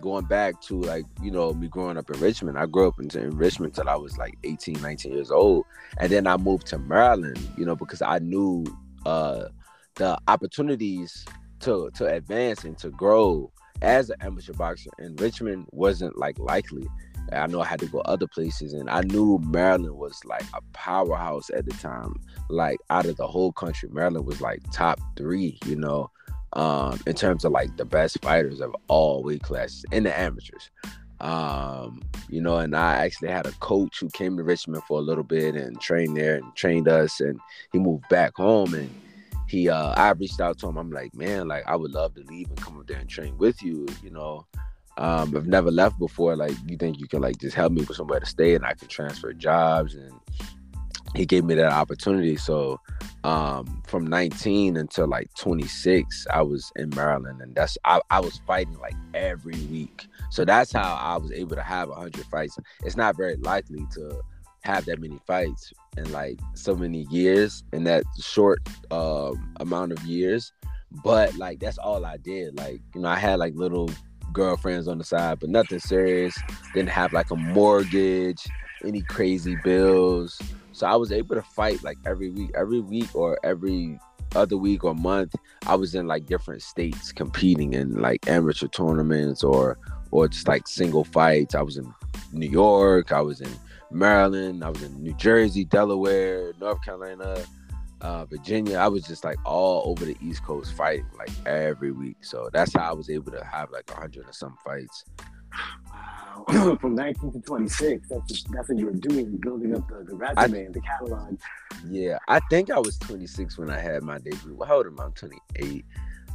[0.00, 3.10] going back to like you know me growing up in richmond i grew up in,
[3.18, 5.64] in, richmond till i was like 18 19 years old.
[5.98, 8.64] And then i moved to maryland you know because i knew
[9.06, 9.46] uh
[9.96, 11.24] the opportunities
[11.60, 16.86] to to advance and to grow as an amateur boxer in richmond wasn't like likely.
[17.32, 20.60] I know i had to go other places and i knew maryland was like a
[20.72, 22.14] powerhouse at the time.
[22.48, 26.10] Like out of the whole country maryland was like top three you know
[26.54, 30.70] um, in terms of like the best fighters of all weight classes in the amateurs.
[31.20, 35.02] Um, you know, and I actually had a coach who came to Richmond for a
[35.02, 37.38] little bit and trained there and trained us, and
[37.72, 38.90] he moved back home and
[39.48, 40.78] he uh I reached out to him.
[40.78, 43.36] I'm like, man, like I would love to leave and come up there and train
[43.36, 44.46] with you, you know.
[44.96, 46.36] Um, I've never left before.
[46.36, 48.74] Like, you think you can like just help me with somewhere to stay and I
[48.74, 50.12] can transfer jobs and
[51.14, 52.36] he gave me that opportunity.
[52.36, 52.80] So
[53.24, 58.40] um, from 19 until like 26, I was in Maryland, and that's I, I was
[58.46, 60.06] fighting like every week.
[60.30, 62.58] So that's how I was able to have 100 fights.
[62.84, 64.20] It's not very likely to
[64.62, 70.02] have that many fights in like so many years in that short um, amount of
[70.04, 70.52] years.
[71.04, 72.56] But like that's all I did.
[72.56, 73.90] Like you know, I had like little
[74.32, 76.36] girlfriends on the side, but nothing serious.
[76.74, 78.46] Didn't have like a mortgage,
[78.84, 80.40] any crazy bills.
[80.80, 84.00] So I was able to fight like every week, every week or every
[84.34, 85.34] other week or month.
[85.66, 89.76] I was in like different states competing in like amateur tournaments or
[90.10, 91.54] or just like single fights.
[91.54, 91.92] I was in
[92.32, 93.50] New York, I was in
[93.90, 97.44] Maryland, I was in New Jersey, Delaware, North Carolina,
[98.00, 98.78] uh, Virginia.
[98.78, 102.24] I was just like all over the East Coast fighting like every week.
[102.24, 105.04] So that's how I was able to have like a hundred or some fights.
[106.80, 108.08] from 19 to 26.
[108.08, 110.80] That's just, that's what you were doing, building up the, the resume I, and the
[110.80, 111.38] catalog.
[111.88, 114.58] Yeah, I think I was 26 when I had my debut.
[114.66, 115.04] How old am I?
[115.04, 115.84] I'm 28.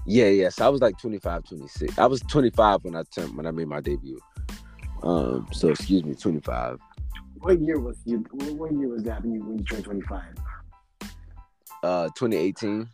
[0.06, 0.50] Yeah, yeah.
[0.50, 1.98] So I was like 25, 26.
[1.98, 4.20] I was 25 when I turned when I made my debut.
[5.04, 6.80] Um, so excuse me, 25.
[7.40, 8.26] What year was you?
[8.32, 10.24] What year was that when you, when you turned 25?
[11.84, 12.88] Uh, 2018.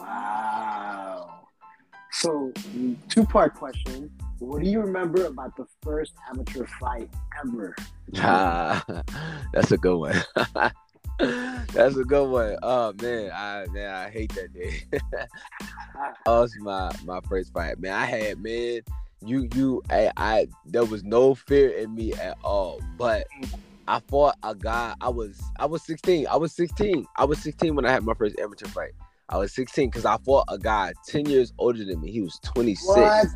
[0.00, 1.47] Wow.
[2.12, 2.52] So,
[3.08, 4.10] two part question.
[4.38, 7.10] What do you remember about the first amateur fight
[7.44, 7.74] ever?
[8.18, 8.84] Ah,
[9.52, 10.22] that's a good one.
[11.18, 12.56] that's a good one.
[12.62, 14.84] Oh man, I man, I hate that day.
[14.92, 17.80] that was my my first fight.
[17.80, 18.82] Man, I had man,
[19.24, 22.80] you you I, I there was no fear in me at all.
[22.96, 23.26] But
[23.88, 24.94] I fought a guy.
[25.00, 26.26] I was I was 16.
[26.28, 27.06] I was 16.
[27.16, 28.92] I was 16 when I had my first amateur fight.
[29.30, 32.10] I was 16 because I fought a guy 10 years older than me.
[32.10, 32.86] He was 26.
[32.86, 33.26] What?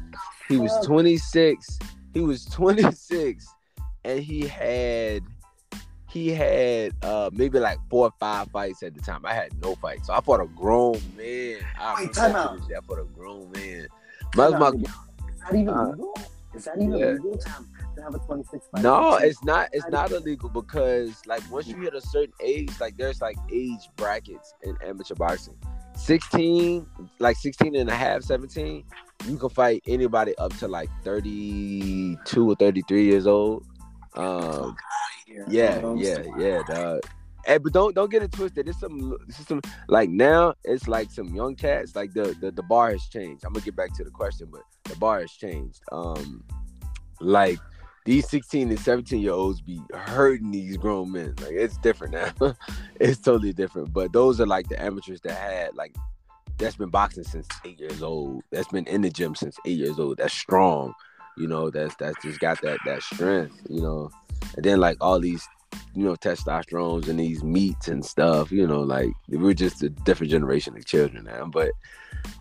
[0.49, 1.79] He was 26.
[2.15, 3.47] He was 26,
[4.05, 5.23] and he had
[6.09, 9.25] he had uh maybe like four or five fights at the time.
[9.25, 11.59] I had no fights, so I fought a grown man.
[11.79, 12.61] I Wait, time out.
[12.61, 13.87] I fought a grown man.
[14.35, 14.83] My, my, is
[15.41, 16.15] that even uh, legal?
[16.55, 17.07] Is that even yeah.
[17.13, 17.65] legal have,
[17.97, 18.83] to have a 26 fight?
[18.83, 19.69] No, it's not.
[19.73, 23.89] It's not illegal because like once you hit a certain age, like there's like age
[23.97, 25.57] brackets in amateur boxing.
[25.95, 26.87] 16,
[27.19, 28.85] like 16 and a half, 17,
[29.27, 33.65] you can fight anybody up to like 32 or 33 years old.
[34.15, 34.77] Um,
[35.49, 37.01] yeah, yeah, yeah, dog.
[37.45, 38.69] Hey, but don't don't get it twisted.
[38.69, 41.97] It's some, it's some like now it's like some young cats.
[41.97, 43.45] Like the, the the bar has changed.
[43.45, 45.81] I'm gonna get back to the question, but the bar has changed.
[45.91, 46.45] Um,
[47.21, 47.59] like
[48.05, 51.35] these 16 and 17 year olds be hurting these grown men.
[51.41, 52.55] Like it's different now.
[53.01, 53.93] it's totally different.
[53.93, 55.95] But those are like the amateurs that had like
[56.59, 58.43] that's been boxing since eight years old.
[58.51, 60.19] That's been in the gym since eight years old.
[60.19, 60.95] That's strong.
[61.37, 64.11] You know, that's that's just got that that strength, you know.
[64.57, 65.47] And then like all these
[65.95, 68.51] you know, testosterone and these meats and stuff.
[68.51, 71.47] You know, like we're just a different generation of children now.
[71.47, 71.73] But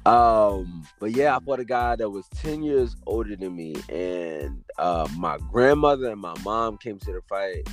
[0.05, 4.63] um, but yeah, I fought a guy that was 10 years older than me, and
[4.77, 7.67] uh, my grandmother and my mom came to the fight,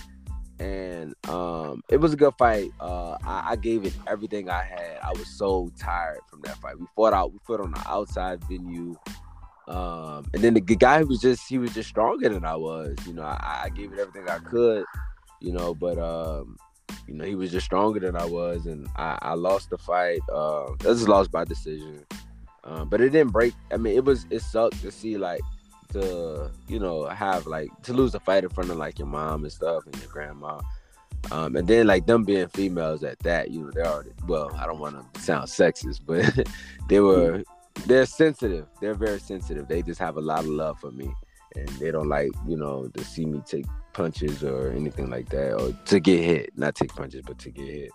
[0.59, 2.71] and um, it was a good fight.
[2.81, 4.99] Uh, I, I, gave it everything I had.
[5.03, 6.79] I was so tired from that fight.
[6.79, 7.33] We fought out.
[7.33, 8.97] We fought on the outside venue.
[9.69, 12.97] Um, and then the guy was just he was just stronger than I was.
[13.07, 14.85] You know, I, I gave it everything I could.
[15.41, 16.59] You know, but um,
[17.07, 20.21] you know, he was just stronger than I was, and I, I lost the fight.
[20.33, 22.05] Uh, this is lost by decision.
[22.65, 23.55] Um, but it didn't break.
[23.73, 25.41] I mean, it was it sucked to see like
[25.93, 29.45] to you know have like to lose a fight in front of like your mom
[29.45, 30.61] and stuff and your grandma.
[31.33, 34.67] Um, and then like them being females at that, you know, they're already well, I
[34.67, 36.47] don't want to sound sexist, but
[36.89, 37.43] they were
[37.87, 38.67] they're sensitive.
[38.81, 39.67] They're very sensitive.
[39.67, 41.13] They just have a lot of love for me,
[41.57, 43.67] and they don't like you know to see me take
[43.99, 46.51] punches or anything like that, or to get hit.
[46.57, 47.91] Not take punches, but to get hit.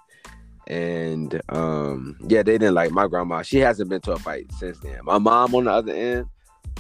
[0.67, 3.41] And um, yeah, they didn't like my grandma.
[3.41, 4.99] She hasn't been to a fight since then.
[5.03, 6.25] My mom, on the other end,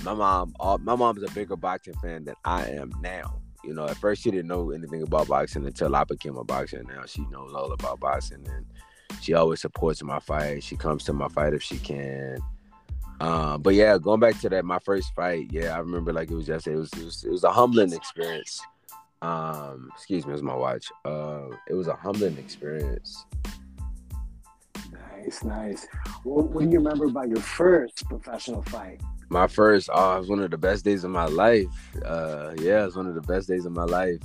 [0.03, 3.39] my mom, all, my mom's a bigger boxing fan than I am now.
[3.63, 6.83] You know, at first she didn't know anything about boxing until I became a boxer.
[6.83, 8.65] Now she knows all about boxing, and
[9.21, 10.63] she always supports my fight.
[10.63, 12.39] She comes to my fight if she can.
[13.21, 16.35] Um, but yeah, going back to that, my first fight, yeah, I remember like it
[16.35, 18.61] was just it was it was, it was a humbling experience.
[19.23, 20.91] Um, excuse me, it was my watch.
[21.05, 23.25] Uh, it was a humbling experience.
[24.91, 25.87] Nice, nice.
[26.23, 28.99] What, what do you remember about your first professional fight?
[29.29, 31.95] My first, oh, it was one of the best days of my life.
[32.03, 34.19] Uh, yeah, it was one of the best days of my life.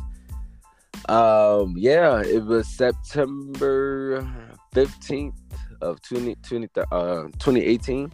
[1.08, 4.28] Um, yeah, it was September
[4.74, 5.36] 15th
[5.80, 8.10] of 20, 20 uh, 2018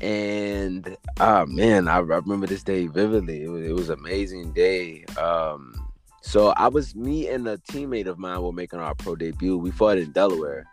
[0.00, 3.42] and oh man, I, I, remember this day vividly.
[3.42, 5.04] It was, it was amazing day.
[5.18, 5.87] Um,
[6.22, 9.56] so I was me and a teammate of mine were making our pro debut.
[9.56, 10.66] We fought in Delaware,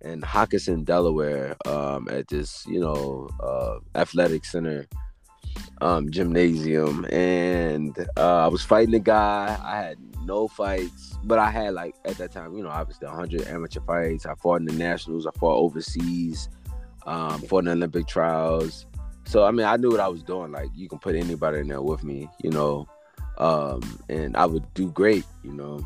[0.00, 4.86] in Hockessin, Delaware, um, at this you know uh, athletic center
[5.80, 9.58] um, gymnasium, and uh, I was fighting a guy.
[9.62, 13.48] I had no fights, but I had like at that time, you know, obviously 100
[13.48, 14.26] amateur fights.
[14.26, 15.26] I fought in the nationals.
[15.26, 16.48] I fought overseas
[17.06, 18.86] um, for the Olympic trials.
[19.24, 20.52] So I mean, I knew what I was doing.
[20.52, 22.86] Like you can put anybody in there with me, you know,
[23.42, 25.80] um, and I would do great, you know,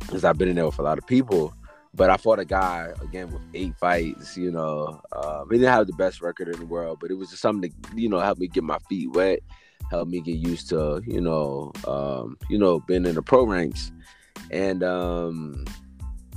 [0.00, 1.54] because I've been in there with a lot of people.
[1.92, 4.36] But I fought a guy again with eight fights.
[4.36, 7.30] You know, um, he didn't have the best record in the world, but it was
[7.30, 9.40] just something to you know help me get my feet wet,
[9.90, 13.90] help me get used to you know um, you know being in the pro ranks,
[14.52, 15.64] and um,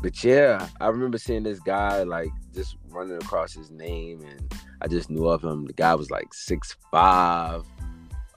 [0.02, 4.88] but yeah, I remember seeing this guy like just running across his name, and I
[4.88, 5.65] just knew of him.
[5.65, 7.63] The guy was like six five,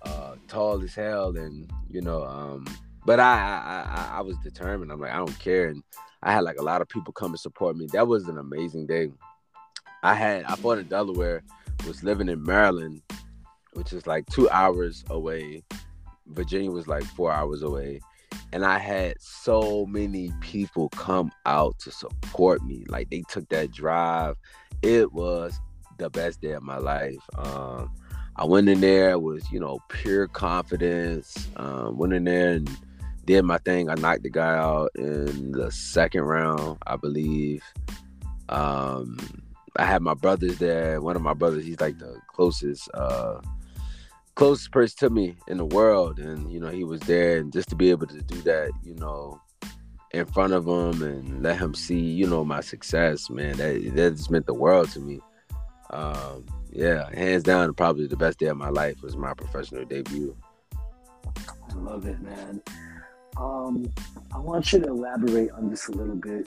[0.06, 2.66] uh, tall as hell, and you know, um,
[3.04, 4.92] but I, I I was determined.
[4.92, 5.82] I'm like, I don't care, and
[6.22, 7.86] I had like a lot of people come and support me.
[7.92, 9.10] That was an amazing day.
[10.02, 11.42] I had I fought in Delaware,
[11.86, 13.02] was living in Maryland,
[13.72, 15.62] which is like two hours away.
[16.26, 18.00] Virginia was like four hours away
[18.52, 22.84] and I had so many people come out to support me.
[22.88, 24.36] Like they took that drive.
[24.82, 25.60] It was
[25.98, 27.22] the best day of my life.
[27.36, 27.92] Um,
[28.38, 31.48] I went in there with you know pure confidence.
[31.56, 32.70] Um, went in there and
[33.24, 33.88] did my thing.
[33.88, 37.62] I knocked the guy out in the second round, I believe.
[38.48, 39.18] Um,
[39.76, 41.00] I had my brothers there.
[41.00, 43.40] One of my brothers, he's like the closest uh,
[44.34, 47.68] closest person to me in the world, and you know he was there, and just
[47.70, 49.40] to be able to do that, you know,
[50.12, 54.16] in front of him and let him see, you know, my success, man, that that
[54.16, 55.20] just meant the world to me.
[55.90, 60.36] Um, yeah, hands down, probably the best day of my life was my professional debut.
[61.26, 62.60] I love it, man.
[63.38, 63.90] Um,
[64.34, 66.46] I want you to elaborate on this a little bit.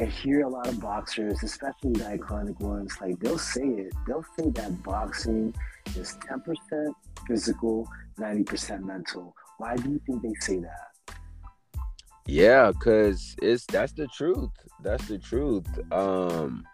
[0.00, 3.92] I hear a lot of boxers, especially the iconic ones, like they'll say it.
[4.06, 5.54] They'll say that boxing
[5.96, 6.94] is 10%
[7.26, 7.86] physical,
[8.18, 9.34] 90% mental.
[9.58, 11.16] Why do you think they say that?
[12.26, 14.50] Yeah, cuz it's that's the truth.
[14.82, 15.66] That's the truth.
[15.92, 16.64] Um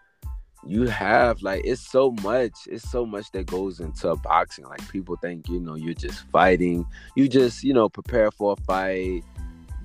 [0.65, 5.15] you have like it's so much it's so much that goes into boxing like people
[5.17, 6.85] think you know you're just fighting
[7.15, 9.23] you just you know prepare for a fight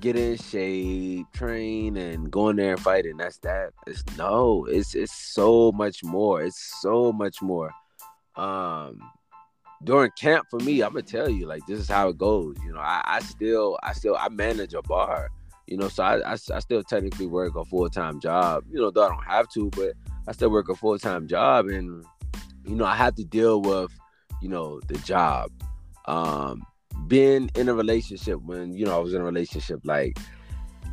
[0.01, 4.65] get in shape train and go in there and fight and that's that it's no
[4.65, 7.71] it's it's so much more it's so much more
[8.35, 8.99] um
[9.85, 12.57] during camp for me, I'm gonna tell you like this is how it goes.
[12.65, 15.29] You know, I, I still I still I manage a bar.
[15.67, 18.63] You know, so I, I, I still technically work a full time job.
[18.69, 19.93] You know, though I don't have to, but
[20.27, 22.05] I still work a full time job, and
[22.65, 23.91] you know I have to deal with
[24.41, 25.51] you know the job.
[26.05, 26.63] Um,
[27.07, 30.17] being in a relationship when you know I was in a relationship like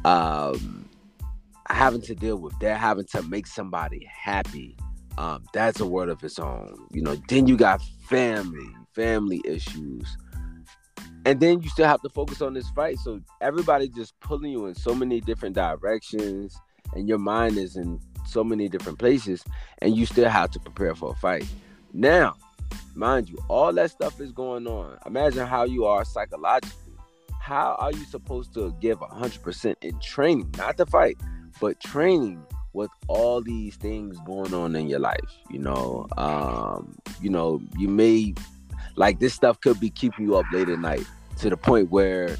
[0.04, 0.88] um,
[1.68, 4.76] having to deal with that, having to make somebody happy,
[5.18, 6.86] um, that's a word of its own.
[6.92, 10.16] You know, then you got family, family issues.
[11.24, 12.98] And then you still have to focus on this fight.
[12.98, 16.58] So everybody just pulling you in so many different directions,
[16.94, 19.44] and your mind is in so many different places,
[19.80, 21.46] and you still have to prepare for a fight.
[21.92, 22.36] Now,
[22.94, 24.98] mind you, all that stuff is going on.
[25.06, 26.78] Imagine how you are psychologically.
[27.40, 31.18] How are you supposed to give 100% in training, not the fight,
[31.60, 35.18] but training with all these things going on in your life?
[35.50, 38.34] You know, um, you know, you may
[38.96, 41.06] like this stuff could be keeping you up late at night
[41.38, 42.36] to the point where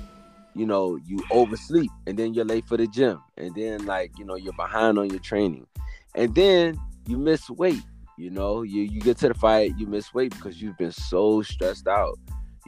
[0.55, 3.21] you know you oversleep and then you're late for the gym.
[3.37, 5.67] And then like you know you're behind on your training.
[6.15, 7.83] And then you miss weight
[8.23, 11.43] you know, you you get to the fight, you miss weight because you've been so
[11.43, 12.19] stressed out,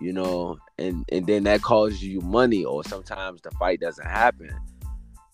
[0.01, 4.51] you know, and and then that causes you money, or sometimes the fight doesn't happen,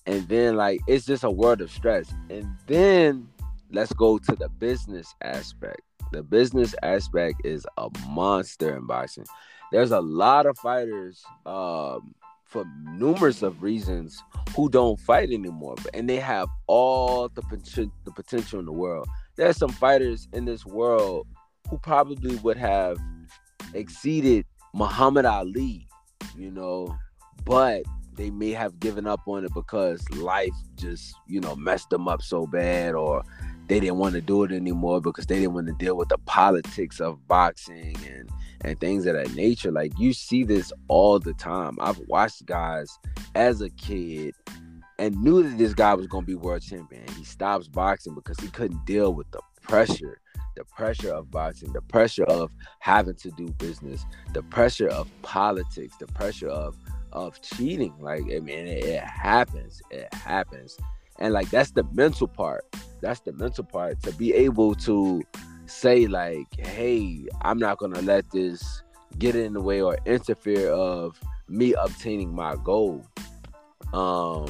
[0.07, 2.12] and then like it's just a world of stress.
[2.28, 3.28] And then
[3.70, 5.80] let's go to the business aspect.
[6.12, 9.26] The business aspect is a monster in boxing.
[9.72, 14.22] There's a lot of fighters um, for numerous of reasons
[14.56, 19.06] who don't fight anymore, and they have all the potential the potential in the world
[19.40, 21.26] there's some fighters in this world
[21.70, 22.98] who probably would have
[23.72, 24.44] exceeded
[24.74, 25.88] Muhammad Ali,
[26.36, 26.94] you know,
[27.46, 27.82] but
[28.16, 32.20] they may have given up on it because life just, you know, messed them up
[32.20, 33.22] so bad or
[33.70, 36.18] they didn't want to do it anymore because they didn't want to deal with the
[36.26, 38.28] politics of boxing and
[38.62, 39.70] and things of that nature.
[39.70, 41.78] Like you see this all the time.
[41.80, 42.98] I've watched guys
[43.36, 44.34] as a kid
[44.98, 47.06] and knew that this guy was going to be world champion.
[47.16, 50.20] He stops boxing because he couldn't deal with the pressure,
[50.56, 52.50] the pressure of boxing, the pressure of
[52.80, 54.04] having to do business,
[54.34, 56.76] the pressure of politics, the pressure of
[57.12, 57.94] of cheating.
[58.00, 59.80] Like I mean, it, it happens.
[59.92, 60.76] It happens,
[61.20, 62.64] and like that's the mental part.
[63.00, 65.22] That's the mental part to be able to
[65.66, 68.82] say like, hey, I'm not gonna let this
[69.18, 71.18] get in the way or interfere of
[71.48, 73.04] me obtaining my goal.
[73.92, 74.46] Um,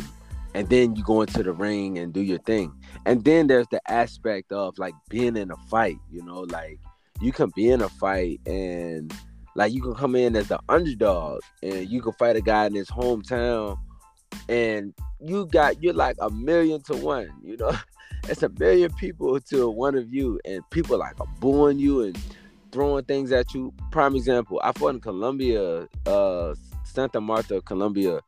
[0.54, 2.72] and then you go into the ring and do your thing.
[3.06, 6.78] And then there's the aspect of like being in a fight, you know, like
[7.20, 9.12] you can be in a fight and
[9.54, 12.74] like you can come in as the underdog and you can fight a guy in
[12.74, 13.78] his hometown
[14.48, 17.72] and you got you're like a million to one, you know.
[18.28, 22.18] It's a million people to one of you, and people like are booing you and
[22.70, 23.72] throwing things at you.
[23.90, 26.54] Prime example, I fought in Colombia, uh
[26.84, 28.20] Santa Marta, Colombia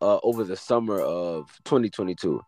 [0.00, 2.42] uh, over the summer of 2022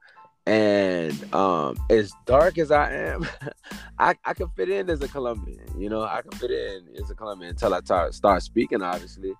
[0.47, 3.25] and um as dark as i am
[4.01, 7.09] i i can fit in as a colombian you know i can fit in as
[7.11, 9.33] a colombian until i tar- start speaking obviously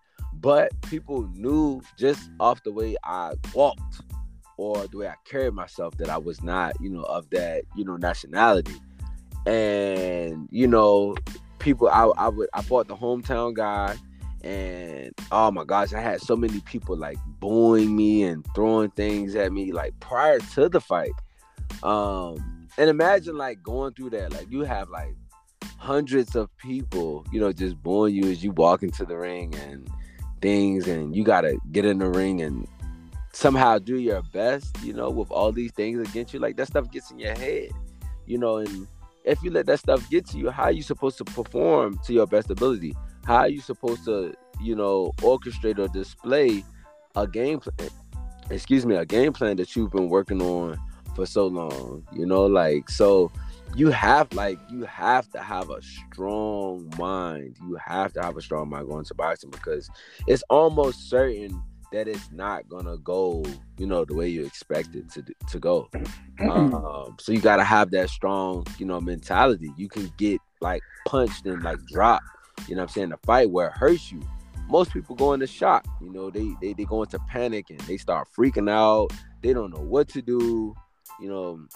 [0.43, 4.03] but people knew just off the way i walked
[4.59, 7.85] or the way i carried myself that i was not you know of that you
[7.85, 8.75] know nationality
[9.47, 11.15] and you know
[11.59, 13.97] people i i would i fought the hometown guy
[14.45, 19.35] and oh my gosh, I had so many people like booing me and throwing things
[19.37, 21.13] at me like prior to the fight.
[21.83, 25.15] Um, and imagine like going through that, like you have like
[25.79, 29.89] hundreds of people, you know, just booing you as you walk into the ring and
[30.43, 32.69] things, and you gotta get in the ring and
[33.33, 36.41] somehow do your best, you know, with all these things against you.
[36.41, 37.71] Like that stuff gets in your head,
[38.27, 38.87] you know, and
[39.25, 42.13] if you let that stuff get to you, how are you supposed to perform to
[42.13, 42.95] your best ability?
[43.25, 46.65] how are you supposed to, you know, orchestrate or display
[47.15, 47.91] a game plan?
[48.51, 50.79] Excuse me, a game plan that you've been working on
[51.15, 52.07] for so long.
[52.13, 53.31] You know, like so
[53.75, 57.57] you have like you have to have a strong mind.
[57.67, 59.89] You have to have a strong mind going to boxing because
[60.27, 61.63] it's almost certain
[61.93, 63.45] that it's not gonna go,
[63.79, 65.89] you know, the way you expect it to to go.
[66.41, 69.71] um, so you gotta have that strong, you know, mentality.
[69.77, 72.25] You can get like punched and like dropped
[72.69, 74.21] you know what I'm saying, the fight where it hurts you.
[74.69, 77.97] Most people go into shock, you know, they, they they go into panic and they
[77.97, 79.13] start freaking out.
[79.43, 80.75] They don't know what to do.
[81.21, 81.67] You know,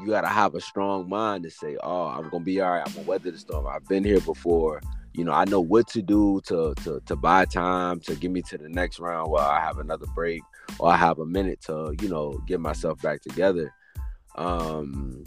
[0.00, 2.92] you gotta have a strong mind to say, Oh, I'm gonna be all right, I'm
[2.92, 3.66] gonna weather the storm.
[3.66, 4.80] I've been here before.
[5.12, 8.42] You know, I know what to do to to to buy time to get me
[8.42, 10.42] to the next round while I have another break
[10.78, 13.72] or I have a minute to, you know, get myself back together.
[14.36, 15.24] Um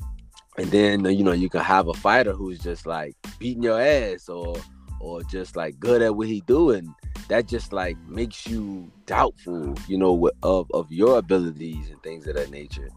[0.59, 4.27] and then you know you can have a fighter who's just like beating your ass
[4.27, 4.55] or
[4.99, 6.93] or just like good at what he doing
[7.29, 12.35] that just like makes you doubtful you know of of your abilities and things of
[12.35, 12.89] that nature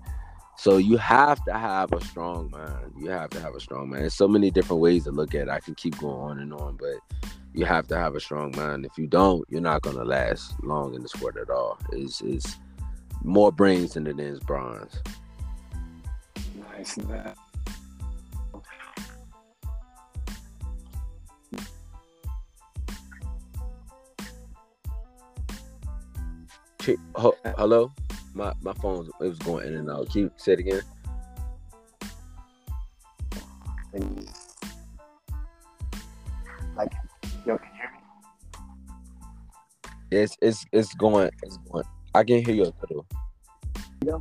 [0.57, 4.03] so you have to have a strong mind you have to have a strong mind
[4.03, 6.53] there's so many different ways to look at it i can keep going on and
[6.53, 6.97] on but
[7.55, 10.55] you have to have a strong mind if you don't you're not going to last
[10.63, 12.57] long in the sport at all is is
[13.25, 14.99] more brains than it is bronze.
[16.77, 16.95] Nice.
[16.95, 17.37] That.
[27.57, 27.93] Hello,
[28.35, 30.09] my my phone it was going in and out.
[30.11, 30.83] Keep say it again.
[36.75, 36.93] Like,
[37.47, 37.91] yo, can you hear
[40.11, 40.23] me?
[40.23, 41.31] It's it's it's going.
[41.43, 41.85] It's going.
[42.15, 43.07] I can hear you a little.
[44.05, 44.19] Yeah.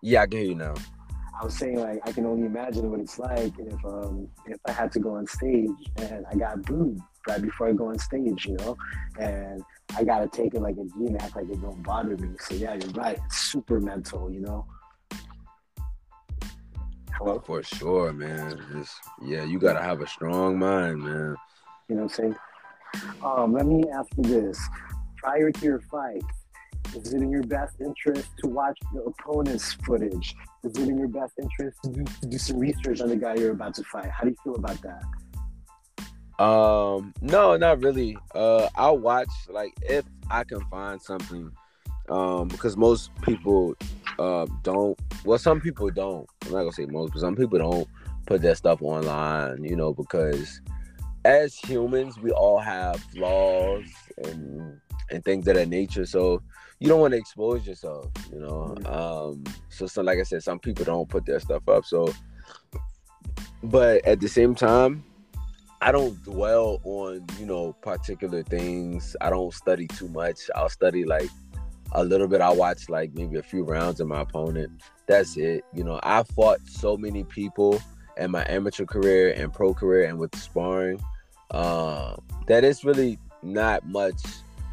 [0.00, 0.74] Yeah, I can hear you now.
[1.40, 4.72] I was saying like I can only imagine what it's like if um if I
[4.72, 8.46] had to go on stage and I got booed right before I go on stage,
[8.46, 8.76] you know,
[9.18, 9.62] and
[9.96, 12.30] I gotta take it like a G and act like it don't bother me.
[12.40, 13.18] So yeah, you're right.
[13.26, 14.66] It's super mental, you know.
[17.12, 18.60] Hello, For sure, man.
[18.72, 21.36] Just yeah, you gotta have a strong mind, man.
[21.88, 22.36] you know what I'm saying?
[23.22, 24.58] Um, let me ask you this:
[25.18, 26.22] Prior to your fight,
[26.96, 30.34] is it in your best interest to watch the opponent's footage?
[30.64, 33.34] Is it in your best interest to do, to do some research on the guy
[33.34, 34.10] you're about to fight?
[34.10, 35.02] How do you feel about that?
[36.38, 38.16] Um, no, not really.
[38.34, 41.50] Uh, I'll watch like if I can find something.
[42.08, 43.74] Um, because most people
[44.18, 44.98] uh don't.
[45.24, 46.28] Well, some people don't.
[46.44, 47.88] I'm not gonna say most, but some people don't
[48.26, 49.62] put their stuff online.
[49.62, 50.60] You know, because
[51.24, 53.84] as humans, we all have flaws
[54.24, 54.80] and
[55.10, 56.06] and things of that nature.
[56.06, 56.42] So
[56.80, 58.10] you don't want to expose yourself.
[58.32, 58.76] You know.
[58.86, 59.44] Um.
[59.68, 61.84] So, so like I said, some people don't put their stuff up.
[61.84, 62.12] So,
[63.62, 65.04] but at the same time.
[65.82, 69.16] I don't dwell on, you know, particular things.
[69.20, 70.38] I don't study too much.
[70.54, 71.28] I'll study like
[71.90, 72.40] a little bit.
[72.40, 74.80] I'll watch like maybe a few rounds of my opponent.
[75.08, 75.64] That's it.
[75.74, 77.82] You know, I fought so many people
[78.16, 81.02] in my amateur career and pro career and with sparring
[81.50, 82.14] uh,
[82.46, 84.22] that it's really not much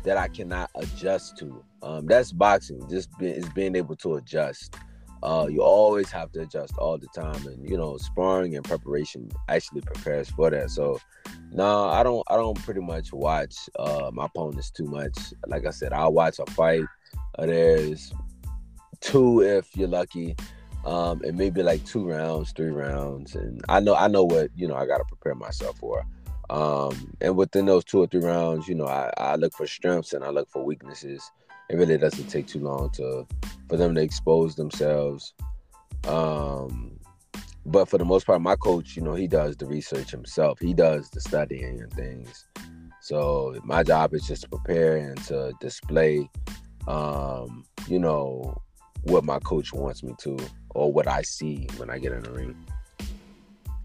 [0.03, 1.65] that I cannot adjust to.
[1.81, 2.87] Um, that's boxing.
[2.87, 4.75] Just be, is being able to adjust.
[5.21, 9.29] Uh, you always have to adjust all the time, and you know, sparring and preparation
[9.49, 10.69] actually prepares for that.
[10.69, 10.99] So,
[11.51, 12.23] no, I don't.
[12.29, 15.17] I don't pretty much watch uh, my opponents too much.
[15.47, 16.85] Like I said, I'll watch a fight.
[17.37, 18.13] There's
[19.01, 20.35] two if you're lucky,
[20.85, 24.67] um, and maybe like two rounds, three rounds, and I know I know what you
[24.67, 26.05] know I got to prepare myself for.
[26.49, 30.13] Um, and within those two or three rounds, you know, I, I look for strengths
[30.13, 31.29] and I look for weaknesses.
[31.69, 33.27] It really doesn't take too long to
[33.67, 35.33] for them to expose themselves.
[36.07, 36.99] Um,
[37.65, 40.59] but for the most part, my coach, you know, he does the research himself.
[40.59, 42.47] He does the studying and things.
[43.01, 46.29] So my job is just to prepare and to display,
[46.87, 48.59] um, you know,
[49.03, 50.37] what my coach wants me to
[50.71, 52.55] or what I see when I get in the ring.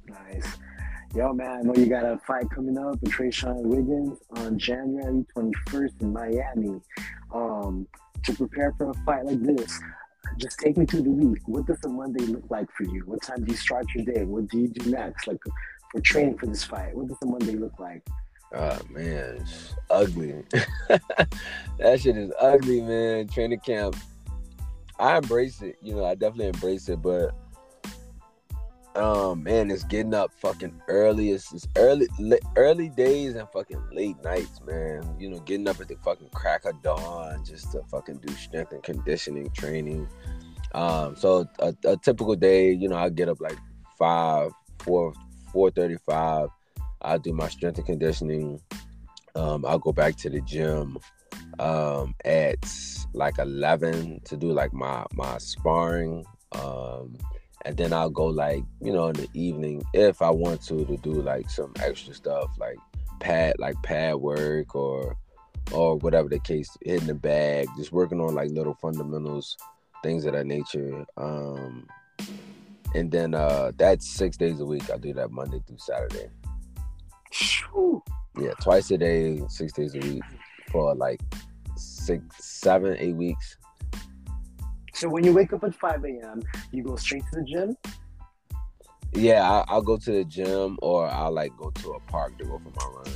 [0.09, 0.57] Nice.
[1.14, 5.24] Yo, man, I know you got a fight coming up with Trayshawn Wiggins on January
[5.37, 6.80] 21st in Miami.
[7.35, 7.87] Um,
[8.22, 9.80] to prepare for a fight like this,
[10.39, 11.43] just take me through the week.
[11.47, 13.03] What does a Monday look like for you?
[13.07, 14.24] What time do you start your day?
[14.24, 15.26] What do you do next?
[15.26, 15.39] Like
[15.91, 18.03] for training for this fight, what does a Monday look like?
[18.55, 20.45] Oh man, it's ugly.
[20.89, 23.28] that shit is ugly, man.
[23.28, 23.97] Training camp.
[24.99, 27.35] I embrace it, you know, I definitely embrace it, but
[28.97, 31.30] um man, it's getting up fucking early.
[31.30, 32.07] It's, it's early
[32.57, 35.16] early days and fucking late nights, man.
[35.18, 38.72] You know, getting up at the fucking crack of dawn just to fucking do strength
[38.72, 40.09] and conditioning training.
[40.74, 43.59] Um, so a, a typical day, you know, I get up like
[43.99, 45.12] five, four,
[45.53, 46.49] four thirty-five.
[47.03, 48.61] I do my strength and conditioning.
[49.36, 50.99] Um, I'll go back to the gym
[51.59, 52.57] um, at
[53.12, 56.24] like eleven to do like my my sparring.
[56.53, 57.18] Um,
[57.64, 60.96] and then I'll go like you know in the evening if I want to to
[60.98, 62.76] do like some extra stuff like
[63.20, 65.16] pad like pad work or
[65.72, 69.56] or whatever the case, hitting the bag, just working on like little fundamentals,
[70.02, 71.04] things of that nature.
[71.16, 71.86] Um,
[72.94, 74.90] and then uh, that's six days a week.
[74.90, 76.28] I do that Monday through Saturday.
[78.38, 80.22] Yeah, twice a day, six days a week
[80.70, 81.20] for like
[81.76, 83.56] six, seven, eight weeks.
[84.95, 86.40] So when you wake up at 5 a.m.,
[86.70, 87.76] you go straight to the gym.
[89.12, 92.45] Yeah, I, I'll go to the gym or I'll like go to a park to
[92.45, 93.12] go for my run.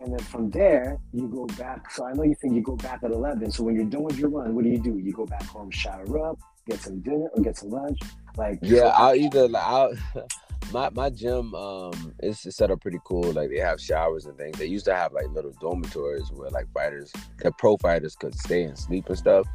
[0.00, 1.90] And then from there, you go back.
[1.90, 3.50] So I know you think you go back at 11.
[3.50, 4.98] So when you're done with your run, what do you do?
[4.98, 7.98] You go back home, shower up, get some dinner or get some lunch.
[8.36, 9.94] Like Yeah, I'll either like I'll,
[10.72, 13.32] my my gym um is set up pretty cool.
[13.32, 14.58] Like they have showers and things.
[14.58, 18.64] They used to have like little dormitories where like fighters, the pro fighters could stay
[18.64, 19.46] and sleep and stuff.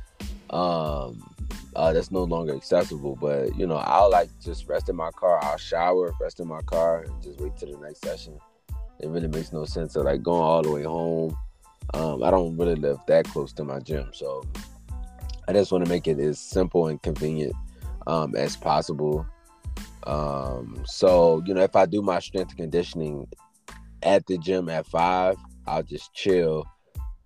[0.51, 1.23] Um,
[1.75, 3.17] uh, that's no longer accessible.
[3.19, 5.43] But you know, I'll like just rest in my car.
[5.43, 8.39] I'll shower, rest in my car, and just wait till the next session.
[8.99, 11.37] It really makes no sense of like going all the way home.
[11.93, 14.43] Um, I don't really live that close to my gym, so
[15.47, 17.53] I just want to make it as simple and convenient
[18.07, 19.25] um, as possible.
[20.03, 23.27] Um, so you know, if I do my strength conditioning
[24.03, 25.37] at the gym at five,
[25.67, 26.65] I'll just chill.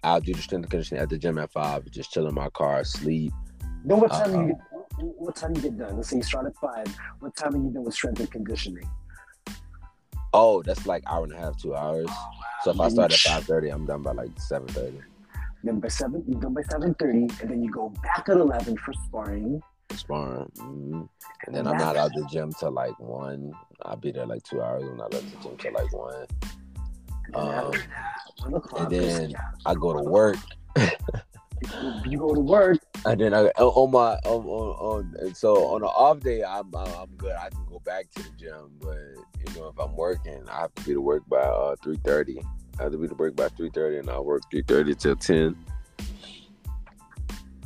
[0.06, 2.50] I'll do the strength and conditioning at the gym at five, just chill in my
[2.50, 3.34] car, sleep.
[3.84, 4.58] Then what time Uh, you get,
[5.18, 5.96] what time you get done?
[5.96, 6.88] Let's say you start at five.
[7.20, 8.88] What time are you done with strength and conditioning?
[10.32, 12.10] Oh, that's like hour and a half, two hours.
[12.64, 15.00] So if I start at five thirty, I'm done by like seven thirty.
[15.64, 18.78] Then by seven, you're done by seven thirty, and then you go back at eleven
[18.78, 19.62] for sparring.
[19.94, 20.52] Sparring.
[20.58, 21.02] hmm
[21.48, 23.54] And then I'm not out the gym till like one.
[23.84, 24.84] I'll be there like two hours.
[24.84, 26.28] When I'm not out the gym till like one.
[27.34, 27.82] And then Um, that,
[28.40, 28.82] one o'clock.
[28.82, 29.34] and then
[29.66, 30.38] I go to work.
[32.06, 32.80] you go to work.
[33.06, 37.10] And then I on my on, on, on so on an off day I'm I'm
[37.18, 37.36] good.
[37.40, 40.74] I can go back to the gym, but you know if I'm working, I have
[40.76, 42.42] to be to work by uh three thirty.
[42.80, 45.16] I have to be to work by three thirty, and I work three thirty till
[45.16, 45.56] ten.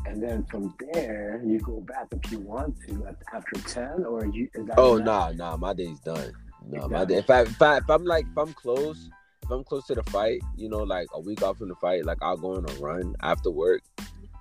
[0.05, 4.49] And then from there, you go back if you want to after ten, or you.
[4.55, 5.35] Is that Oh enough?
[5.37, 6.33] nah nah, my day's done.
[6.67, 7.07] No, It's my done.
[7.07, 7.15] day.
[7.17, 9.09] If I, if I if I'm like if I'm close,
[9.49, 12.05] if I'm close to the fight, you know, like a week off from the fight,
[12.05, 13.81] like I'll go on a run after work.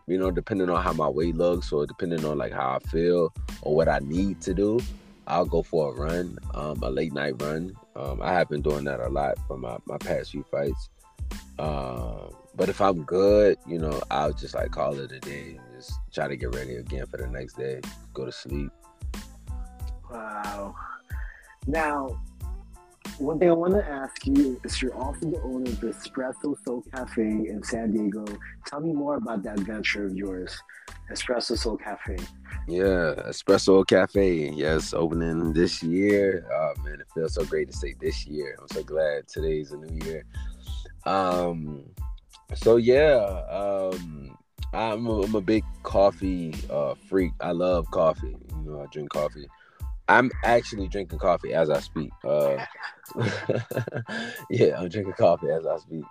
[0.07, 3.33] You know, depending on how my weight looks, or depending on like how I feel
[3.63, 4.81] or what I need to do,
[5.27, 7.75] I'll go for a run, um, a late night run.
[7.97, 10.91] Um, I have been doing that a lot for my my past few fights.
[11.59, 15.75] Um, but if I'm good, you know, I'll just like call it a day and
[15.75, 17.81] just try to get ready again for the next day,
[18.13, 18.71] go to sleep.
[20.11, 20.75] Wow.
[21.67, 22.21] Now,
[23.19, 26.55] one thing I want to ask you is you're also the owner of the Espresso
[26.65, 28.25] Soul Cafe in San Diego.
[28.67, 30.57] Tell me more about that venture of yours,
[31.11, 32.17] Espresso Soul Cafe.
[32.69, 34.51] Yeah, Espresso Cafe.
[34.51, 36.47] Yes, opening this year.
[36.53, 38.57] Oh man, it feels so great to say this year.
[38.61, 40.25] I'm so glad today's a new year.
[41.05, 41.85] Um,
[42.55, 44.39] so yeah, um,
[44.73, 47.33] I'm a, I'm a big coffee uh, freak.
[47.41, 48.37] I love coffee.
[48.65, 49.47] You know, I drink coffee.
[50.09, 52.11] I'm actually drinking coffee as I speak.
[52.25, 52.65] Uh,
[54.51, 56.05] yeah, I'm drinking coffee as I speak.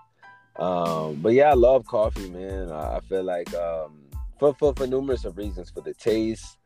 [0.57, 2.71] Um, but yeah, I love coffee, man.
[2.71, 4.05] I, feel like um,
[4.39, 6.57] for, for for numerous of reasons, for the taste,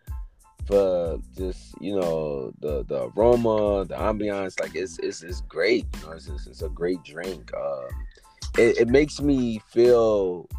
[0.66, 4.60] for just you know the the aroma, the ambiance.
[4.60, 5.86] Like it's it's, it's great.
[6.00, 7.52] You know, it's, it's, it's a great drink.
[7.54, 7.88] Um,
[8.58, 10.50] it, it makes me feel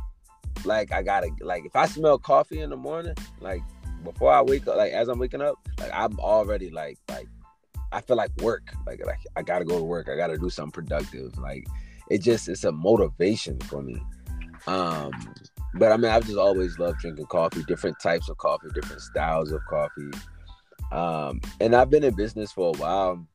[0.64, 3.62] like I gotta like if I smell coffee in the morning, like
[4.04, 7.28] before I wake up, like as I'm waking up, like I'm already like like
[7.90, 8.72] I feel like work.
[8.86, 10.08] Like like I gotta go to work.
[10.08, 11.36] I gotta do something productive.
[11.38, 11.66] Like
[12.10, 14.00] it just it's a motivation for me.
[14.66, 15.12] Um,
[15.74, 19.52] but I mean I've just always loved drinking coffee, different types of coffee, different styles
[19.52, 20.10] of coffee.
[20.90, 23.26] Um, and I've been in business for a while.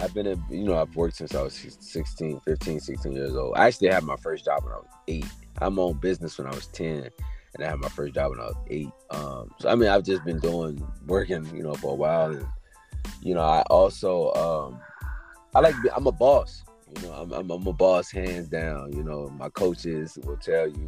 [0.00, 3.56] I've been in, you know, I've worked since I was 16, 15, 16 years old.
[3.56, 5.26] I actually had my first job when I was eight.
[5.60, 7.10] I'm on business when I was 10
[7.58, 8.90] and I had my first job when I was eight.
[9.10, 12.46] Um, so I mean, I've just been doing working, you know, for a while, and
[13.20, 14.80] you know, I also um,
[15.54, 16.62] I like I'm a boss.
[16.96, 18.92] You know, I'm, I'm I'm a boss hands down.
[18.92, 20.84] You know, my coaches will tell you,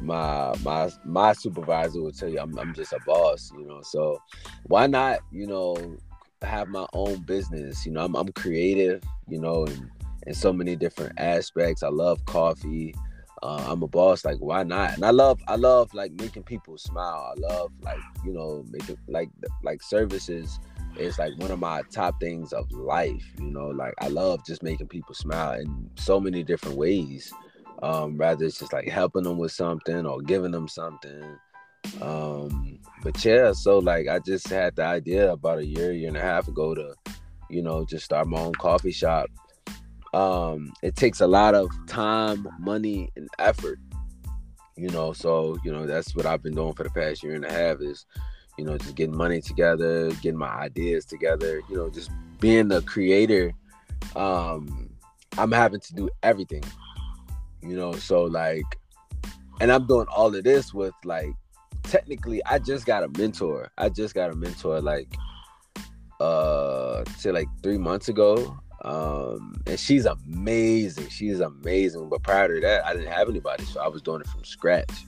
[0.00, 3.50] my my my supervisor will tell you, I'm I'm just a boss.
[3.56, 4.20] You know, so
[4.64, 5.20] why not?
[5.30, 5.98] You know,
[6.42, 7.86] have my own business.
[7.86, 9.02] You know, I'm I'm creative.
[9.28, 9.90] You know, and
[10.26, 11.82] in so many different aspects.
[11.82, 12.94] I love coffee
[13.44, 14.24] uh, I'm a boss.
[14.24, 14.94] Like, why not?
[14.94, 17.34] And I love, I love like making people smile.
[17.36, 19.28] I love like, you know, making like
[19.62, 20.58] like services
[20.96, 23.22] is like one of my top things of life.
[23.38, 27.32] You know, like I love just making people smile in so many different ways.
[27.82, 31.36] Um, rather it's just like helping them with something or giving them something.
[32.00, 36.16] Um, but yeah, so like I just had the idea about a year, year and
[36.16, 36.94] a half ago to,
[37.50, 39.28] you know, just start my own coffee shop
[40.14, 43.80] um it takes a lot of time money and effort
[44.76, 47.44] you know so you know that's what i've been doing for the past year and
[47.44, 48.06] a half is
[48.56, 52.80] you know just getting money together getting my ideas together you know just being the
[52.82, 53.52] creator
[54.14, 54.88] um
[55.36, 56.62] i'm having to do everything
[57.60, 58.78] you know so like
[59.60, 61.32] and i'm doing all of this with like
[61.82, 63.70] technically i just got a mentor.
[63.76, 65.12] I just got a mentor like
[66.20, 71.08] uh say like three months ago um and she's amazing.
[71.08, 72.08] She's amazing.
[72.08, 73.64] But prior to that i didn't have anybody.
[73.64, 75.06] So i was doing it from scratch.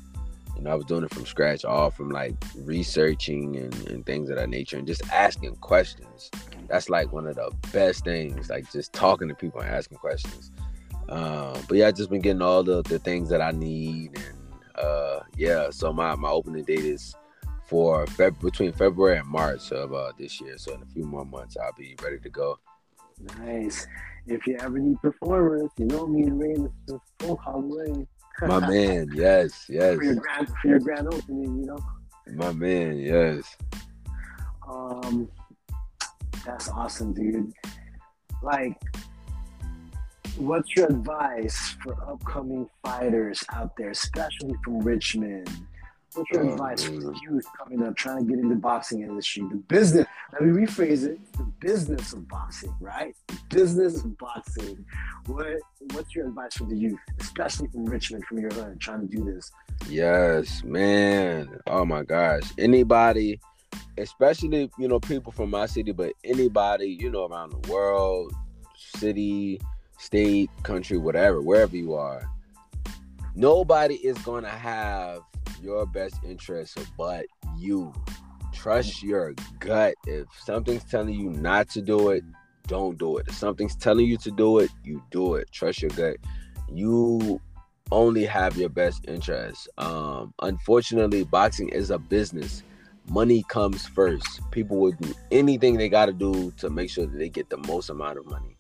[0.57, 4.31] You know i was doing it from scratch all from like researching and, and things
[4.31, 6.31] of that nature and just asking questions.
[6.69, 10.51] That's like one of the best things like just talking to people and asking questions.
[11.09, 14.85] Um but yeah i just been getting all the, the things that i need and
[14.85, 17.15] uh yeah so my my opening date is
[17.65, 20.57] for Feb- between february and march of uh this year.
[20.57, 22.59] So in a few more months i'll be ready to go
[23.39, 23.87] Nice.
[24.27, 28.07] If you ever need performers, you know me and Rain is just full away.
[28.43, 29.97] My man, yes, yes.
[29.97, 31.79] for your grand for your grand opening, you know.
[32.35, 33.57] My man, yes.
[34.69, 35.29] Um,
[36.45, 37.53] that's awesome, dude.
[38.43, 38.81] Like,
[40.37, 45.49] what's your advice for upcoming fighters out there, especially from Richmond?
[46.17, 49.43] What's your advice for the youth coming up, trying to get into the boxing industry?
[49.43, 53.15] The business, let me rephrase it, the business of boxing, right?
[53.29, 54.83] The business of boxing.
[55.27, 55.47] What
[55.93, 59.25] what's your advice for the youth, especially from Richmond, from your hood, trying to do
[59.25, 59.53] this?
[59.91, 61.61] Yes, man.
[61.67, 62.51] Oh my gosh.
[62.57, 63.39] Anybody,
[63.99, 68.33] especially, you know, people from my city, but anybody, you know, around the world,
[68.75, 69.61] city,
[69.99, 72.27] state, country, whatever, wherever you are,
[73.35, 75.21] nobody is going to have
[75.63, 77.27] your best interest but
[77.57, 77.93] you.
[78.53, 79.95] Trust your gut.
[80.07, 82.25] If something's telling you not to do it,
[82.67, 83.27] don't do it.
[83.29, 85.51] If something's telling you to do it, you do it.
[85.53, 86.17] Trust your gut.
[86.73, 87.41] You
[87.93, 89.69] only have your best interest.
[89.79, 92.63] Um, unfortunately, boxing is a business.
[93.09, 94.41] Money comes first.
[94.51, 97.59] People will do anything they got to do to make sure that they get the
[97.59, 98.57] most amount of money.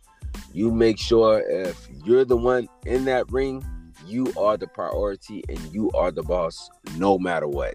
[0.52, 3.64] You make sure if you're the one in that ring,
[4.06, 7.74] you are the priority and you are the boss no matter what.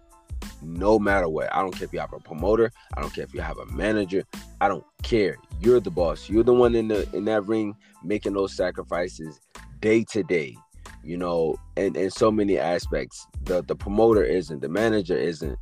[0.64, 1.54] No matter what.
[1.54, 3.66] I don't care if you have a promoter, I don't care if you have a
[3.68, 4.24] manager,
[4.60, 5.38] I don't care.
[5.60, 6.30] You're the boss.
[6.30, 9.40] You're the one in the in that ring making those sacrifices
[9.80, 10.56] day to day
[11.04, 13.28] you know, and in so many aspects.
[13.44, 15.58] The the promoter isn't, the manager isn't,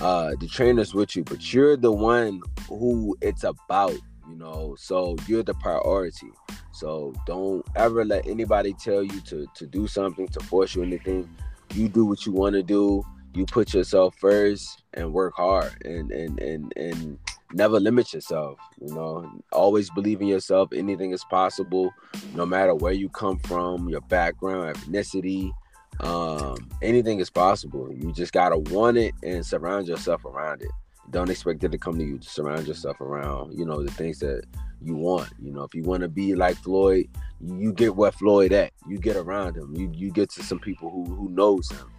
[0.00, 3.96] uh, the trainer's with you, but you're the one who it's about,
[4.30, 4.74] you know.
[4.78, 6.30] So you're the priority.
[6.72, 11.28] So don't ever let anybody tell you to to do something, to force you anything.
[11.74, 13.04] You do what you want to do.
[13.34, 17.18] You put yourself first and work hard and and and and
[17.52, 18.58] never limit yourself.
[18.80, 20.70] You know, always believe in yourself.
[20.72, 21.92] Anything is possible
[22.34, 25.52] no matter where you come from, your background, ethnicity,
[26.00, 27.92] um, anything is possible.
[27.92, 30.70] You just gotta want it and surround yourself around it.
[31.10, 32.18] Don't expect it to come to you.
[32.22, 34.44] Surround yourself around, you know, the things that
[34.80, 35.30] you want.
[35.40, 37.08] You know, if you want to be like Floyd,
[37.40, 38.72] you get where Floyd at.
[38.88, 39.74] You get around him.
[39.74, 41.90] You you get to some people who who knows him.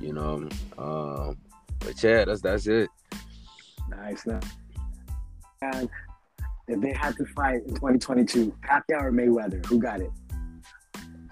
[0.00, 0.48] You know,
[0.78, 1.38] um,
[1.78, 2.88] but yeah, that's that's it.
[3.88, 4.26] Nice.
[4.26, 4.42] nice.
[5.62, 5.88] And
[6.68, 10.10] if they had to fight in 2022, Pacquiao or Mayweather, who got it?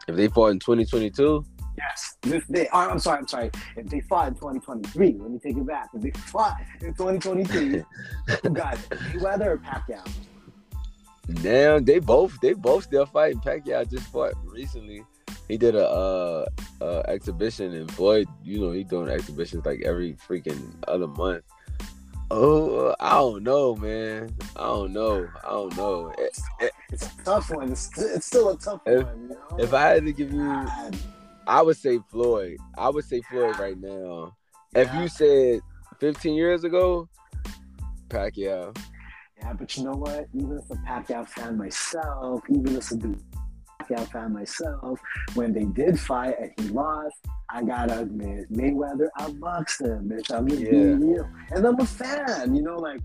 [0.07, 1.45] If they fought in 2022,
[1.79, 2.17] Yes.
[2.25, 3.51] If they, oh, I'm sorry, I'm sorry.
[3.77, 5.89] If they fought in 2023, let me take it back.
[5.95, 7.85] If they fought in 2023,
[8.43, 8.81] who got it?
[8.91, 10.07] Mayweather or Pacquiao?
[11.43, 13.41] Damn, they both they both still fighting.
[13.41, 15.05] Pacquiao just fought recently.
[15.47, 16.47] He did a uh,
[16.81, 21.45] uh exhibition and Floyd, you know, he doing exhibitions like every freaking other month.
[22.31, 24.35] Oh, I don't know, man.
[24.57, 25.29] I don't know.
[25.43, 26.13] I don't know.
[26.19, 26.27] Eh,
[26.61, 27.73] eh, It's a tough one.
[27.73, 29.23] It's, it's still a tough If- one.
[29.23, 29.57] You know?
[29.59, 30.97] If I had to give you, God,
[31.49, 32.59] I would say Floyd.
[32.77, 34.37] I would say Floyd right now.
[34.75, 35.61] If you said
[35.99, 37.09] 15 years ago,
[38.09, 38.77] Pacquiao.
[39.39, 40.27] Yeah, but you know what?
[40.35, 45.01] Even as a Pacquiao fan myself, even as a Pacquiao fan myself,
[45.35, 47.17] when they did fight and he lost,
[47.49, 50.31] I gotta admit, Mayweather outboxed him, bitch.
[50.31, 51.27] I'm just being real.
[51.53, 53.01] And I'm a fan, you know, like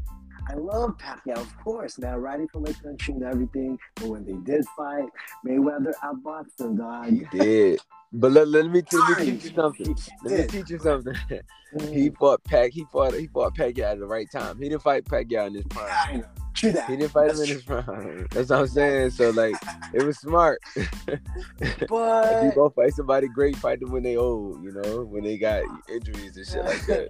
[0.49, 3.77] I love Pacquiao, of course, man, riding for my country and everything.
[3.95, 5.09] But when they did fight,
[5.45, 7.09] Mayweather outboxed him, dog.
[7.09, 7.79] He did.
[8.15, 9.95] But let, let me let me teach you something.
[10.23, 11.15] Let me teach you something.
[11.75, 12.69] Mm, He fought Pac.
[12.71, 13.15] He fought.
[13.15, 14.59] He fought Pacquiao at the right time.
[14.59, 16.19] He didn't fight Pacquiao in his prime.
[16.19, 16.25] know.
[16.53, 16.87] True that.
[16.87, 18.27] He didn't fight him in his prime.
[18.29, 19.09] That's what I'm saying.
[19.09, 19.55] So like,
[19.91, 20.59] it was smart.
[21.89, 24.63] But if you go fight somebody great, fight them when they old.
[24.63, 27.09] You know, when they got injuries and shit like that.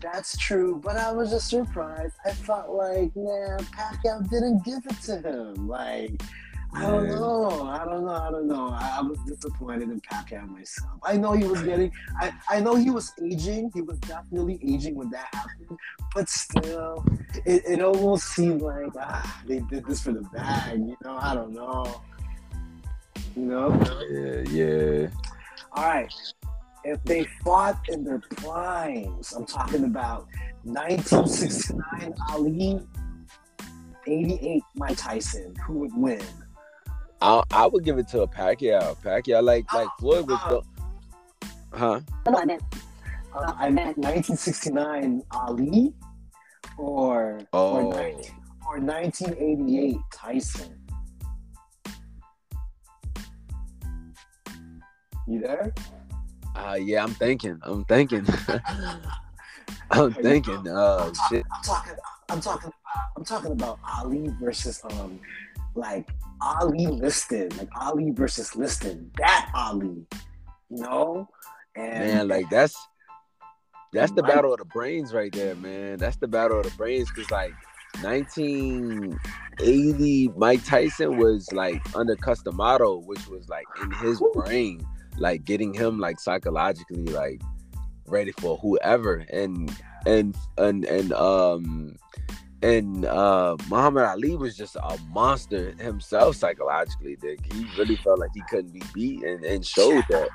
[0.00, 2.14] That's true, but I was just surprised.
[2.24, 5.68] I felt like, man, Pacquiao didn't give it to him.
[5.68, 6.20] Like,
[6.74, 7.62] I don't know.
[7.62, 8.12] I don't know.
[8.14, 8.68] I don't know.
[8.68, 10.98] I, I was disappointed in Pacquiao myself.
[11.02, 11.92] I know he was getting.
[12.20, 13.70] I, I know he was aging.
[13.72, 15.78] He was definitely aging when that happened.
[16.14, 17.04] But still,
[17.44, 20.80] it, it almost seemed like ah, they did this for the bag.
[20.80, 21.16] You know.
[21.18, 22.02] I don't know.
[23.36, 23.80] You know.
[24.10, 25.08] Yeah, yeah.
[25.72, 26.12] All right.
[26.88, 30.28] If they fought in their primes, I'm talking about
[30.62, 32.80] 1969 Ali,
[34.06, 36.22] 88 Mike Tyson, who would win?
[37.20, 38.96] I I would give it to a Pacquiao.
[39.02, 40.62] Pacquiao, like like Floyd was, Oh.
[41.42, 42.00] the, huh?
[42.28, 42.62] No, I meant
[43.34, 45.92] Uh, I meant 1969 Ali
[46.78, 47.76] or Oh.
[47.76, 48.32] or, 19,
[48.68, 50.72] or 1988 Tyson.
[55.26, 55.74] You there?
[56.56, 57.58] Uh, yeah, I'm thinking.
[57.62, 58.26] I'm thinking.
[59.90, 60.66] I'm thinking.
[60.68, 61.44] Oh shit.
[61.52, 61.92] I'm talking.
[62.28, 62.70] I'm talking.
[63.16, 65.20] I'm talking about Ali versus um,
[65.74, 66.08] like
[66.40, 69.10] Ali Liston, like Ali versus Liston.
[69.18, 70.06] That Ali.
[70.70, 71.28] You know,
[71.76, 72.76] and Man, like that's
[73.92, 75.98] that's the battle of the brains right there, man.
[75.98, 77.52] That's the battle of the brains because like
[78.02, 84.84] 1980, Mike Tyson was like under Cus D'Amato, which was like in his brain,
[85.18, 87.40] like getting him like psychologically like
[88.06, 89.74] ready for whoever, and
[90.06, 91.96] and and and um
[92.62, 97.16] and uh Muhammad Ali was just a monster himself psychologically.
[97.16, 97.40] Dick.
[97.52, 100.28] He really felt like he couldn't be beat and, and showed that.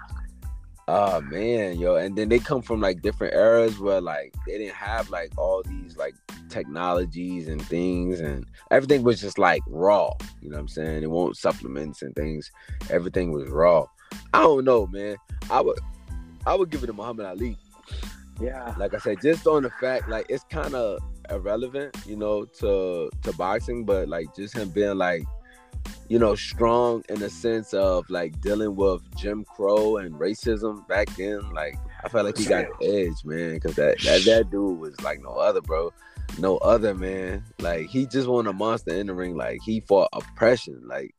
[0.87, 4.75] Oh man, yo, and then they come from like different eras where like they didn't
[4.75, 6.15] have like all these like
[6.49, 10.11] technologies and things, and everything was just like raw.
[10.41, 11.03] You know what I'm saying?
[11.03, 12.51] It won't supplements and things.
[12.89, 13.85] Everything was raw.
[14.33, 15.17] I don't know, man.
[15.49, 15.79] I would,
[16.45, 17.57] I would give it to Muhammad Ali.
[18.39, 20.99] yeah, Like I said, just on the fact, like it's kind of
[21.29, 25.23] irrelevant, you know, to to boxing, but like just him being like
[26.11, 31.07] you know, strong in the sense of like dealing with Jim Crow and racism back
[31.15, 31.39] then.
[31.53, 34.99] Like I felt like he got the edge, man, because that, that that dude was
[35.01, 35.93] like no other, bro,
[36.37, 37.45] no other, man.
[37.59, 39.37] Like he just won a monster in the ring.
[39.37, 40.81] Like he fought oppression.
[40.85, 41.15] Like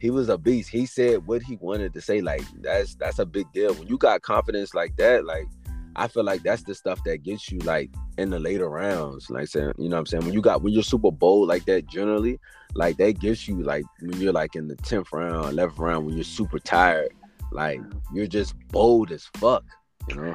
[0.00, 0.70] he was a beast.
[0.70, 2.20] He said what he wanted to say.
[2.20, 3.74] Like that's that's a big deal.
[3.74, 5.46] When you got confidence like that, like
[5.96, 9.30] I feel like that's the stuff that gets you like in the later rounds.
[9.30, 10.24] Like saying, you know what I'm saying?
[10.24, 12.38] When you got when you're super bold like that generally,
[12.74, 16.14] like that gets you like when you're like in the 10th round, 11th round, when
[16.14, 17.12] you're super tired,
[17.52, 17.80] like
[18.14, 19.64] you're just bold as fuck,
[20.08, 20.34] you know?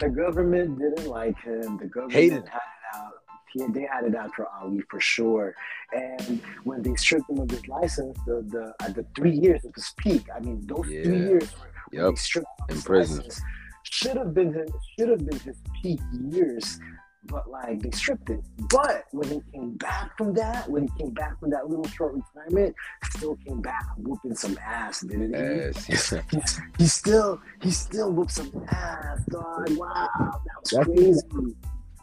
[0.00, 1.78] the government didn't like him.
[1.78, 2.48] The government Hated.
[2.48, 3.12] had it out.
[3.54, 5.54] Yeah, they had it out for Ali for sure.
[5.92, 9.74] And when they stripped him of his license, the the at the three years of
[9.74, 10.26] his peak.
[10.34, 11.50] I mean, those three years
[11.90, 12.18] when Yep.
[12.18, 13.16] stripped In his prison.
[13.18, 13.40] license
[13.82, 16.78] should have been his should have been his peak years.
[17.24, 18.40] But like they stripped it.
[18.70, 22.14] But when he came back from that, when he came back from that little short
[22.14, 22.74] retirement,
[23.12, 25.40] still came back whooping some ass, didn't he?
[25.40, 26.14] Yes.
[26.78, 29.68] He still he still whooped some ass, dog.
[29.76, 31.56] Wow, that was That's- crazy.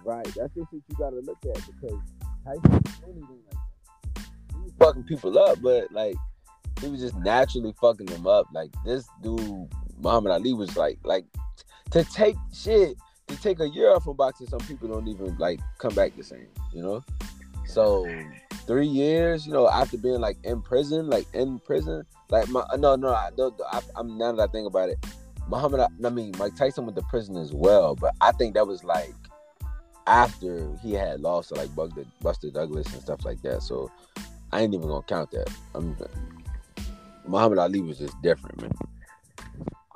[0.07, 0.25] Right.
[0.35, 1.99] That's the shit you gotta look at because
[2.45, 4.23] Tyson doing anything like that.
[4.53, 6.15] He was fucking people up, but like
[6.81, 8.47] he was just naturally fucking them up.
[8.53, 9.67] Like this dude,
[9.99, 11.25] Muhammad Ali was like like
[11.91, 12.95] to take shit,
[13.27, 16.23] to take a year off from boxing, some people don't even like come back the
[16.23, 17.03] same, you know?
[17.65, 18.07] So
[18.65, 22.95] three years, you know, after being like in prison, like in prison, like my no,
[22.95, 24.97] no, I, don't- I, I'm now that I think about it,
[25.49, 28.83] Muhammad, I mean, Mike Tyson went to prison as well, but I think that was
[28.83, 29.13] like
[30.07, 33.61] after he had lost to like Buster, Buster Douglas and stuff like that.
[33.61, 33.91] So
[34.51, 35.49] I ain't even gonna count that.
[35.75, 35.95] I'm,
[37.27, 38.71] Muhammad Ali was just different, man.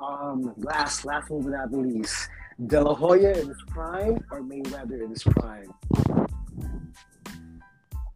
[0.00, 2.28] Um, last last one without the least,
[2.66, 5.72] De La Hoya in his prime or Mayweather in his prime?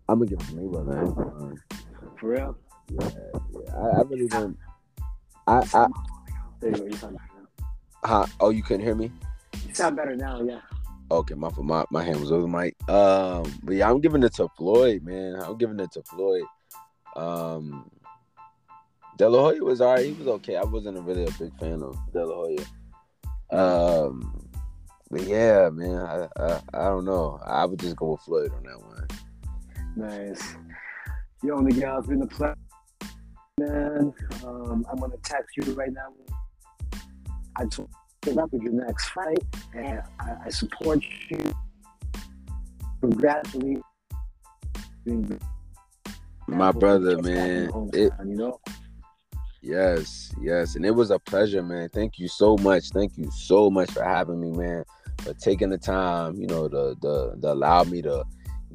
[0.08, 1.62] I'm gonna give it Mayweather, man.
[2.20, 2.58] For real?
[2.90, 3.74] Yeah, yeah.
[3.74, 4.58] I, I really don't.
[5.46, 5.86] I, I,
[6.60, 6.84] There you go.
[6.86, 7.68] You sound better now.
[8.04, 8.26] huh?
[8.40, 9.10] Oh, you couldn't hear me?
[9.66, 10.42] You sound better now.
[10.42, 10.60] Yeah.
[11.10, 12.74] Okay, my my my hand was over the mic.
[12.88, 15.40] Um, but yeah, I'm giving it to Floyd, man.
[15.40, 16.44] I'm giving it to Floyd.
[17.14, 17.90] Um,
[19.16, 20.06] De La Hoya was alright.
[20.06, 20.56] He was okay.
[20.56, 22.64] I wasn't really a big fan of De La Hoya.
[23.50, 24.50] Um,
[25.10, 27.38] but yeah, man, I, I I don't know.
[27.44, 29.06] I would just go with Floyd on that one.
[29.96, 30.56] Nice.
[31.42, 32.56] Yo, Miguel, it's been a pleasure,
[33.58, 34.12] man.
[34.44, 36.12] Um, I'm gonna text you right now.
[37.56, 37.88] I just
[38.26, 41.54] get up with your next fight, and I, I support you.
[43.00, 43.82] Congratulations.
[46.48, 47.70] My brother, man.
[47.92, 48.60] It, you know.
[49.62, 51.88] Yes, yes, and it was a pleasure, man.
[51.88, 52.90] Thank you so much.
[52.90, 54.84] Thank you so much for having me, man.
[55.22, 58.24] For taking the time, you know, to to, to allow me to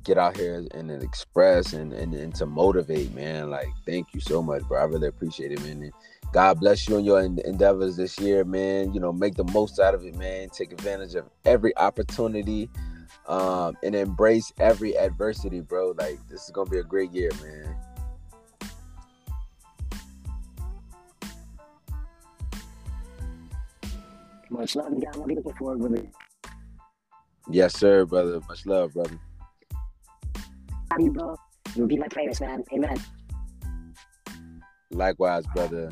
[0.03, 3.49] get out here and then express and, and and to motivate, man.
[3.49, 4.81] Like, thank you so much, bro.
[4.81, 5.83] I really appreciate it, man.
[5.83, 5.93] And
[6.33, 8.93] God bless you and your endeavors this year, man.
[8.93, 10.49] You know, make the most out of it, man.
[10.49, 12.69] Take advantage of every opportunity,
[13.27, 15.93] um, and embrace every adversity, bro.
[15.97, 17.75] Like, this is gonna be a great year, man.
[24.49, 25.11] Much love, Miguel.
[25.15, 26.09] I'm looking forward with it.
[27.49, 28.39] Yes, sir, brother.
[28.47, 29.19] Much love, brother.
[30.91, 31.35] Love you, bro.
[31.75, 32.63] You'll be my prayers, man.
[32.73, 32.97] Amen.
[34.91, 35.89] Likewise, brother.